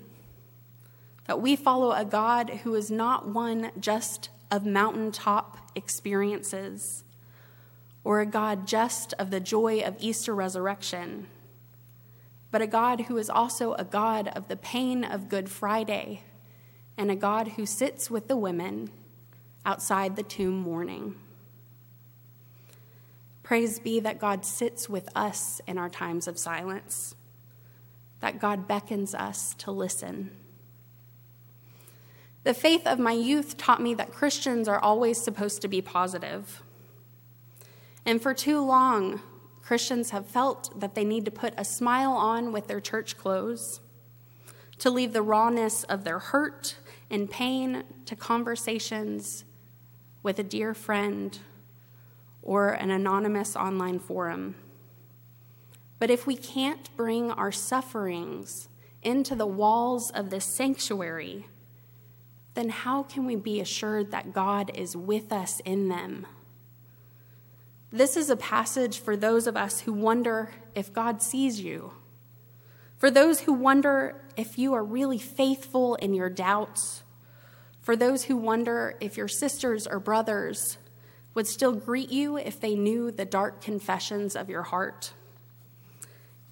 that 1.28 1.42
we 1.42 1.54
follow 1.54 1.92
a 1.92 2.06
God 2.06 2.48
who 2.64 2.74
is 2.74 2.90
not 2.90 3.28
one 3.28 3.70
just 3.78 4.30
of 4.50 4.64
mountaintop 4.64 5.58
experiences 5.74 7.04
or 8.02 8.20
a 8.20 8.26
God 8.26 8.66
just 8.66 9.12
of 9.18 9.30
the 9.30 9.38
joy 9.38 9.80
of 9.80 9.94
Easter 10.00 10.34
resurrection, 10.34 11.26
but 12.50 12.62
a 12.62 12.66
God 12.66 13.02
who 13.02 13.18
is 13.18 13.28
also 13.28 13.74
a 13.74 13.84
God 13.84 14.28
of 14.28 14.48
the 14.48 14.56
pain 14.56 15.04
of 15.04 15.28
Good 15.28 15.50
Friday 15.50 16.22
and 16.96 17.10
a 17.10 17.16
God 17.16 17.48
who 17.48 17.66
sits 17.66 18.10
with 18.10 18.26
the 18.26 18.36
women 18.36 18.90
outside 19.66 20.16
the 20.16 20.22
tomb 20.22 20.56
mourning. 20.56 21.14
Praise 23.42 23.78
be 23.78 24.00
that 24.00 24.18
God 24.18 24.46
sits 24.46 24.88
with 24.88 25.10
us 25.14 25.60
in 25.66 25.76
our 25.76 25.90
times 25.90 26.26
of 26.26 26.38
silence, 26.38 27.14
that 28.20 28.40
God 28.40 28.66
beckons 28.66 29.14
us 29.14 29.52
to 29.58 29.70
listen. 29.70 30.30
The 32.48 32.54
faith 32.54 32.86
of 32.86 32.98
my 32.98 33.12
youth 33.12 33.58
taught 33.58 33.82
me 33.82 33.92
that 33.92 34.10
Christians 34.10 34.68
are 34.68 34.78
always 34.78 35.20
supposed 35.20 35.60
to 35.60 35.68
be 35.68 35.82
positive. 35.82 36.62
And 38.06 38.22
for 38.22 38.32
too 38.32 38.64
long, 38.64 39.20
Christians 39.60 40.12
have 40.12 40.26
felt 40.26 40.80
that 40.80 40.94
they 40.94 41.04
need 41.04 41.26
to 41.26 41.30
put 41.30 41.52
a 41.58 41.64
smile 41.66 42.12
on 42.12 42.50
with 42.50 42.66
their 42.66 42.80
church 42.80 43.18
clothes, 43.18 43.80
to 44.78 44.88
leave 44.88 45.12
the 45.12 45.20
rawness 45.20 45.84
of 45.84 46.04
their 46.04 46.18
hurt 46.18 46.76
and 47.10 47.30
pain 47.30 47.84
to 48.06 48.16
conversations 48.16 49.44
with 50.22 50.38
a 50.38 50.42
dear 50.42 50.72
friend 50.72 51.40
or 52.40 52.70
an 52.70 52.90
anonymous 52.90 53.56
online 53.56 53.98
forum. 53.98 54.54
But 55.98 56.08
if 56.08 56.26
we 56.26 56.34
can't 56.34 56.88
bring 56.96 57.30
our 57.30 57.52
sufferings 57.52 58.70
into 59.02 59.34
the 59.34 59.46
walls 59.46 60.10
of 60.12 60.30
this 60.30 60.46
sanctuary, 60.46 61.44
then 62.58 62.70
how 62.70 63.04
can 63.04 63.24
we 63.24 63.36
be 63.36 63.60
assured 63.60 64.10
that 64.10 64.32
God 64.32 64.72
is 64.74 64.96
with 64.96 65.32
us 65.32 65.60
in 65.60 65.86
them? 65.86 66.26
This 67.92 68.16
is 68.16 68.30
a 68.30 68.36
passage 68.36 68.98
for 68.98 69.16
those 69.16 69.46
of 69.46 69.56
us 69.56 69.82
who 69.82 69.92
wonder 69.92 70.50
if 70.74 70.92
God 70.92 71.22
sees 71.22 71.60
you, 71.60 71.92
for 72.96 73.12
those 73.12 73.42
who 73.42 73.52
wonder 73.52 74.20
if 74.36 74.58
you 74.58 74.74
are 74.74 74.82
really 74.82 75.20
faithful 75.20 75.94
in 75.94 76.14
your 76.14 76.28
doubts, 76.28 77.04
for 77.80 77.94
those 77.94 78.24
who 78.24 78.36
wonder 78.36 78.96
if 78.98 79.16
your 79.16 79.28
sisters 79.28 79.86
or 79.86 80.00
brothers 80.00 80.78
would 81.34 81.46
still 81.46 81.72
greet 81.72 82.10
you 82.10 82.38
if 82.38 82.58
they 82.58 82.74
knew 82.74 83.12
the 83.12 83.24
dark 83.24 83.60
confessions 83.60 84.34
of 84.34 84.50
your 84.50 84.64
heart. 84.64 85.12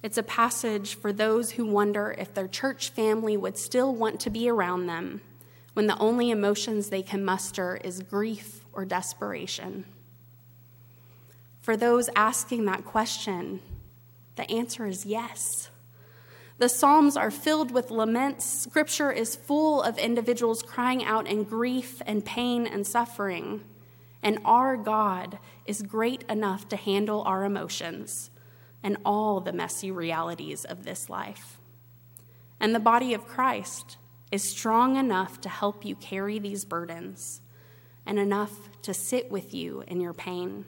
It's 0.01 0.17
a 0.17 0.23
passage 0.23 0.95
for 0.95 1.11
those 1.11 1.51
who 1.51 1.65
wonder 1.65 2.15
if 2.17 2.33
their 2.33 2.47
church 2.47 2.91
family 2.91 3.35
would 3.35 3.57
still 3.57 3.93
want 3.93 4.21
to 4.21 4.29
be 4.29 4.47
around 4.47 4.87
them 4.87 5.19
when 5.77 5.85
the 5.85 5.99
only 5.99 6.31
emotions 6.31 6.89
they 6.89 7.03
can 7.03 7.23
muster 7.23 7.79
is 7.83 8.01
grief 8.01 8.65
or 8.73 8.83
desperation. 8.83 9.85
For 11.61 11.77
those 11.77 12.09
asking 12.15 12.65
that 12.65 12.83
question, 12.83 13.59
the 14.37 14.49
answer 14.49 14.87
is 14.87 15.05
yes. 15.05 15.69
The 16.57 16.67
Psalms 16.67 17.15
are 17.15 17.29
filled 17.29 17.69
with 17.69 17.91
laments. 17.91 18.43
Scripture 18.43 19.11
is 19.11 19.35
full 19.35 19.83
of 19.83 19.99
individuals 19.99 20.63
crying 20.63 21.05
out 21.05 21.27
in 21.27 21.43
grief 21.43 22.01
and 22.07 22.25
pain 22.25 22.65
and 22.65 22.87
suffering. 22.87 23.61
And 24.23 24.39
our 24.43 24.77
God 24.77 25.37
is 25.67 25.83
great 25.83 26.23
enough 26.27 26.67
to 26.69 26.75
handle 26.75 27.21
our 27.21 27.45
emotions 27.45 28.31
and 28.81 28.97
all 29.05 29.41
the 29.41 29.53
messy 29.53 29.91
realities 29.91 30.65
of 30.65 30.85
this 30.85 31.07
life. 31.07 31.59
And 32.59 32.73
the 32.73 32.79
body 32.79 33.13
of 33.13 33.27
Christ 33.27 33.97
is 34.31 34.43
strong 34.43 34.95
enough 34.95 35.39
to 35.41 35.49
help 35.49 35.85
you 35.85 35.95
carry 35.95 36.39
these 36.39 36.65
burdens 36.65 37.41
and 38.05 38.19
enough 38.19 38.69
to 38.81 38.93
sit 38.93 39.31
with 39.31 39.53
you 39.53 39.83
in 39.87 39.99
your 39.99 40.13
pain. 40.13 40.65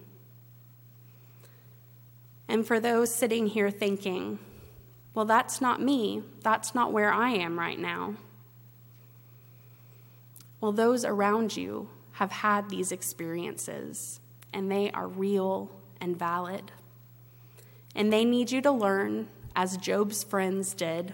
And 2.48 2.66
for 2.66 2.80
those 2.80 3.14
sitting 3.14 3.48
here 3.48 3.70
thinking, 3.70 4.40
well, 5.14 5.26
that's 5.26 5.62
not 5.62 5.82
me, 5.82 6.24
that's 6.42 6.74
not 6.74 6.92
where 6.92 7.12
I 7.12 7.32
am 7.32 7.60
right 7.60 7.80
now. 7.80 8.16
Well, 10.62 10.72
those 10.72 11.06
around 11.06 11.56
you 11.56 11.90
have 12.14 12.32
had 12.32 12.70
these 12.70 12.92
experiences, 12.92 14.20
and 14.52 14.70
they 14.70 14.92
are 14.92 15.08
real 15.08 15.72
and 16.02 16.18
valid. 16.18 16.72
And 17.96 18.12
they 18.12 18.26
need 18.26 18.52
you 18.52 18.62
to 18.62 18.72
learn, 18.72 19.30
as 19.56 19.78
Job's 19.78 20.24
friends 20.24 20.74
did, 20.74 21.14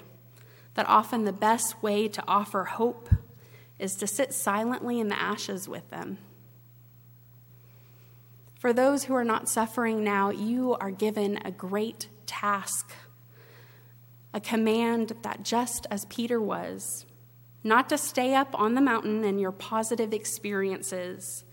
that 0.76 0.88
often 0.88 1.26
the 1.26 1.34
best 1.34 1.82
way 1.82 2.08
to 2.08 2.24
offer 2.28 2.66
hope 2.66 3.10
is 3.80 3.96
to 3.96 4.08
sit 4.08 4.34
silently 4.34 5.00
in 5.00 5.08
the 5.08 5.20
ashes 5.20 5.68
with 5.68 5.90
them. 5.90 6.18
For 8.60 8.72
those 8.74 9.06
who 9.06 9.14
are 9.14 9.24
not 9.24 9.50
suffering 9.50 10.04
now, 10.04 10.30
you 10.30 10.76
are 10.76 10.92
given 10.92 11.40
a 11.44 11.52
great 11.52 12.08
task, 12.26 12.94
a 14.34 14.40
command 14.40 15.14
that 15.22 15.44
just 15.44 15.88
as 15.92 16.06
Peter 16.06 16.42
was, 16.42 17.06
not 17.64 17.90
to 17.90 17.98
stay 17.98 18.34
up 18.34 18.60
on 18.60 18.76
the 18.76 18.82
mountain 18.82 19.24
in 19.24 19.40
your 19.40 19.52
positive 19.52 20.14
experiences, 20.14 21.44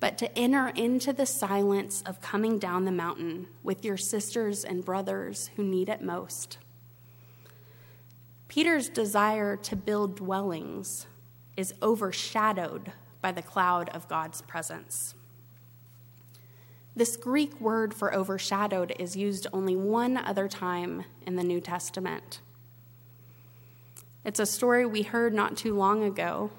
but 0.00 0.18
to 0.18 0.38
enter 0.38 0.68
into 0.68 1.12
the 1.12 1.26
silence 1.26 2.02
of 2.06 2.20
coming 2.20 2.58
down 2.58 2.84
the 2.84 2.90
mountain 2.90 3.48
with 3.62 3.84
your 3.84 3.96
sisters 3.96 4.64
and 4.64 4.84
brothers 4.84 5.50
who 5.56 5.62
need 5.62 5.88
it 5.88 6.02
most. 6.02 6.58
Peter's 8.52 8.90
desire 8.90 9.56
to 9.56 9.74
build 9.74 10.16
dwellings 10.16 11.06
is 11.56 11.72
overshadowed 11.80 12.92
by 13.22 13.32
the 13.32 13.40
cloud 13.40 13.88
of 13.94 14.06
God's 14.08 14.42
presence. 14.42 15.14
This 16.94 17.16
Greek 17.16 17.58
word 17.62 17.94
for 17.94 18.14
overshadowed 18.14 18.92
is 18.98 19.16
used 19.16 19.46
only 19.54 19.74
one 19.74 20.18
other 20.18 20.48
time 20.48 21.04
in 21.26 21.36
the 21.36 21.42
New 21.42 21.62
Testament. 21.62 22.42
It's 24.22 24.38
a 24.38 24.44
story 24.44 24.84
we 24.84 25.00
heard 25.00 25.32
not 25.32 25.56
too 25.56 25.74
long 25.74 26.04
ago 26.04 26.50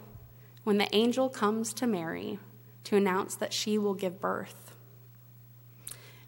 when 0.63 0.79
the 0.79 0.95
angel 0.95 1.29
comes 1.29 1.75
to 1.75 1.85
Mary 1.85 2.39
to 2.85 2.95
announce 2.95 3.35
that 3.35 3.53
she 3.53 3.77
will 3.77 3.93
give 3.93 4.19
birth. 4.19 4.62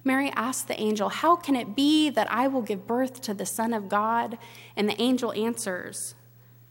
Mary 0.05 0.31
asks 0.35 0.63
the 0.63 0.79
angel, 0.79 1.09
How 1.09 1.35
can 1.35 1.55
it 1.55 1.75
be 1.75 2.11
that 2.11 2.31
I 2.31 2.47
will 2.47 2.61
give 2.61 2.85
birth 2.85 3.21
to 3.21 3.33
the 3.33 3.45
Son 3.45 3.73
of 3.73 3.89
God? 3.89 4.37
And 4.77 4.87
the 4.87 5.01
angel 5.01 5.33
answers, 5.33 6.13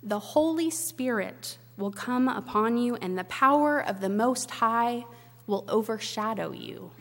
The 0.03 0.20
Holy 0.20 0.70
Spirit 0.70 1.59
will 1.77 1.90
come 1.90 2.29
upon 2.29 2.79
you, 2.79 2.94
and 2.94 3.18
the 3.18 3.25
power 3.25 3.81
of 3.81 4.01
the 4.01 4.09
Most 4.09 4.53
High 4.53 5.05
will 5.49 5.64
overshadow 5.68 6.53
you. 6.53 6.92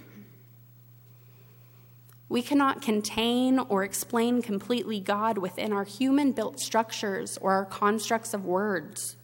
We 2.28 2.42
cannot 2.42 2.82
contain 2.82 3.60
or 3.60 3.84
explain 3.84 4.42
completely 4.42 5.00
God 5.00 5.38
within 5.38 5.72
our 5.72 5.84
human 5.84 6.32
built 6.32 6.60
structures 6.60 7.38
or 7.38 7.54
our 7.54 7.66
constructs 7.66 8.34
of 8.34 8.44
words. 8.44 9.18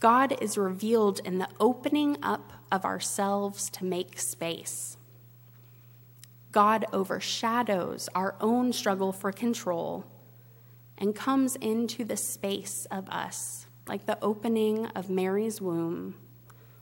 God 0.00 0.36
is 0.42 0.58
revealed 0.58 1.20
in 1.24 1.38
the 1.38 1.48
opening 1.60 2.16
up 2.20 2.52
of 2.72 2.84
ourselves 2.84 3.70
to 3.70 3.84
make 3.84 4.18
space. 4.18 4.96
God 6.52 6.84
overshadows 6.92 8.08
our 8.14 8.34
own 8.40 8.72
struggle 8.72 9.12
for 9.12 9.32
control 9.32 10.04
and 10.98 11.14
comes 11.14 11.56
into 11.56 12.04
the 12.04 12.16
space 12.16 12.86
of 12.90 13.08
us, 13.08 13.66
like 13.86 14.06
the 14.06 14.18
opening 14.22 14.86
of 14.86 15.08
Mary's 15.08 15.60
womb 15.60 16.14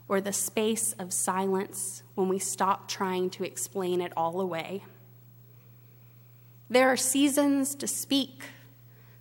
or 0.09 0.21
the 0.21 0.33
space 0.33 0.93
of 0.95 1.13
silence 1.13 2.03
when 2.15 2.29
we 2.29 2.39
stop 2.39 2.89
trying 2.89 3.29
to 3.31 3.45
explain 3.45 4.01
it 4.01 4.13
all 4.17 4.41
away. 4.41 4.83
There 6.71 6.89
are 6.89 6.97
seasons 6.97 7.75
to 7.77 7.87
speak, 7.87 8.45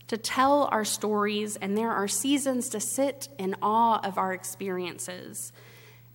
to 0.08 0.18
tell 0.18 0.70
our 0.72 0.86
stories, 0.86 1.58
and 1.58 1.78
there 1.78 1.92
are 1.92 2.08
seasons 2.08 2.70
to 2.70 2.80
sit 2.80 3.28
in 3.38 3.56
awe 3.62 4.00
of 4.04 4.18
our 4.18 4.34
experiences. 4.34 5.52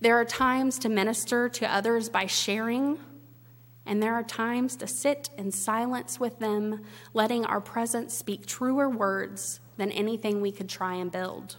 There 0.01 0.19
are 0.19 0.25
times 0.25 0.79
to 0.79 0.89
minister 0.89 1.49
to 1.49 1.71
others 1.71 2.09
by 2.09 2.25
sharing, 2.25 2.97
and 3.85 4.01
there 4.01 4.13
are 4.13 4.23
times 4.23 4.75
to 4.77 4.87
sit 4.87 5.29
in 5.37 5.51
silence 5.51 6.19
with 6.19 6.39
them, 6.39 6.83
letting 7.13 7.45
our 7.45 7.61
presence 7.61 8.13
speak 8.13 8.45
truer 8.45 8.89
words 8.89 9.59
than 9.77 9.91
anything 9.91 10.39
we 10.39 10.51
could 10.51 10.69
try 10.69 10.95
and 10.95 11.11
build. 11.11 11.57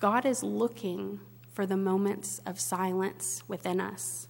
God 0.00 0.26
is 0.26 0.42
looking 0.42 1.20
for 1.52 1.66
the 1.66 1.76
moments 1.76 2.40
of 2.44 2.58
silence 2.58 3.42
within 3.46 3.80
us 3.80 4.28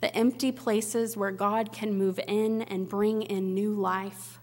the 0.00 0.14
empty 0.14 0.52
places 0.52 1.16
where 1.16 1.32
God 1.32 1.72
can 1.72 1.94
move 1.94 2.20
in 2.28 2.62
and 2.62 2.88
bring 2.88 3.22
in 3.22 3.54
new 3.54 3.74
life? 3.74 4.38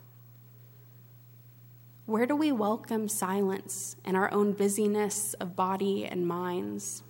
Where 2.06 2.26
do 2.26 2.36
we 2.36 2.52
welcome 2.52 3.08
silence 3.08 3.96
in 4.04 4.16
our 4.16 4.32
own 4.32 4.52
busyness 4.52 5.34
of 5.36 5.56
body 5.56 6.06
and 6.06 6.28
minds? 6.28 7.04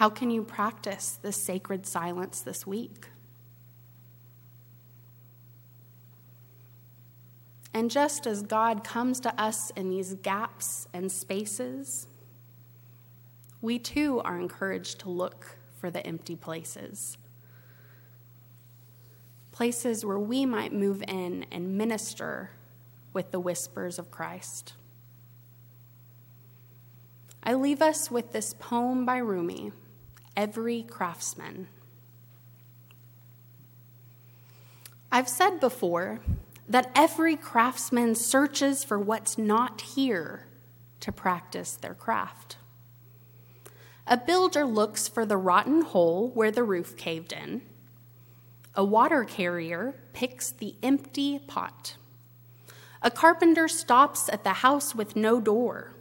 How 0.00 0.08
can 0.08 0.30
you 0.30 0.42
practice 0.42 1.18
this 1.20 1.36
sacred 1.36 1.84
silence 1.84 2.40
this 2.40 2.66
week? 2.66 3.10
And 7.74 7.90
just 7.90 8.26
as 8.26 8.40
God 8.40 8.82
comes 8.82 9.20
to 9.20 9.38
us 9.38 9.68
in 9.76 9.90
these 9.90 10.14
gaps 10.14 10.88
and 10.94 11.12
spaces, 11.12 12.06
we 13.60 13.78
too 13.78 14.22
are 14.24 14.40
encouraged 14.40 15.00
to 15.00 15.10
look 15.10 15.58
for 15.78 15.90
the 15.90 16.06
empty 16.06 16.34
places. 16.34 17.18
Places 19.52 20.02
where 20.02 20.18
we 20.18 20.46
might 20.46 20.72
move 20.72 21.04
in 21.06 21.44
and 21.52 21.76
minister 21.76 22.52
with 23.12 23.32
the 23.32 23.38
whispers 23.38 23.98
of 23.98 24.10
Christ. 24.10 24.72
I 27.42 27.52
leave 27.52 27.82
us 27.82 28.10
with 28.10 28.32
this 28.32 28.54
poem 28.54 29.04
by 29.04 29.18
Rumi, 29.18 29.72
Every 30.40 30.84
Craftsman. 30.84 31.68
I've 35.12 35.28
said 35.28 35.60
before 35.60 36.20
that 36.66 36.90
every 36.94 37.36
craftsman 37.36 38.14
searches 38.14 38.82
for 38.82 38.98
what's 38.98 39.36
not 39.36 39.82
here 39.82 40.46
to 41.00 41.12
practice 41.12 41.72
their 41.72 41.92
craft. 41.92 42.56
A 44.06 44.16
builder 44.16 44.64
looks 44.64 45.08
for 45.08 45.26
the 45.26 45.36
rotten 45.36 45.82
hole 45.82 46.30
where 46.30 46.50
the 46.50 46.64
roof 46.64 46.96
caved 46.96 47.34
in. 47.34 47.60
A 48.74 48.82
water 48.82 49.24
carrier 49.24 49.94
picks 50.14 50.52
the 50.52 50.74
empty 50.82 51.38
pot. 51.38 51.98
A 53.02 53.10
carpenter 53.10 53.68
stops 53.68 54.30
at 54.30 54.44
the 54.44 54.54
house 54.64 54.94
with 54.94 55.14
no 55.16 55.38
door. 55.38 55.92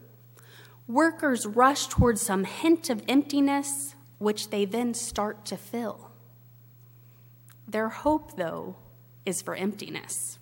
Workers 0.88 1.46
rush 1.46 1.88
towards 1.88 2.22
some 2.22 2.46
hint 2.46 2.90
of 2.90 3.04
emptiness, 3.06 3.96
which 4.20 4.52
they 4.52 4.66
then 4.66 4.94
start 4.94 5.46
to 5.46 5.58
fill. 5.58 6.12
Their 7.68 7.90
hope, 7.90 8.38
though, 8.38 8.76
is 9.26 9.42
for 9.42 9.56
emptiness. 9.56 10.38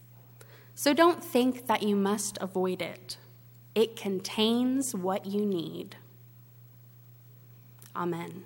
So 0.76 0.94
don't 0.94 1.24
think 1.24 1.68
that 1.68 1.84
you 1.84 1.96
must 1.96 2.38
avoid 2.40 2.82
it. 2.82 3.18
It 3.74 3.96
contains 3.96 4.94
what 4.94 5.26
you 5.26 5.46
need. 5.46 5.96
Amen. 7.96 8.46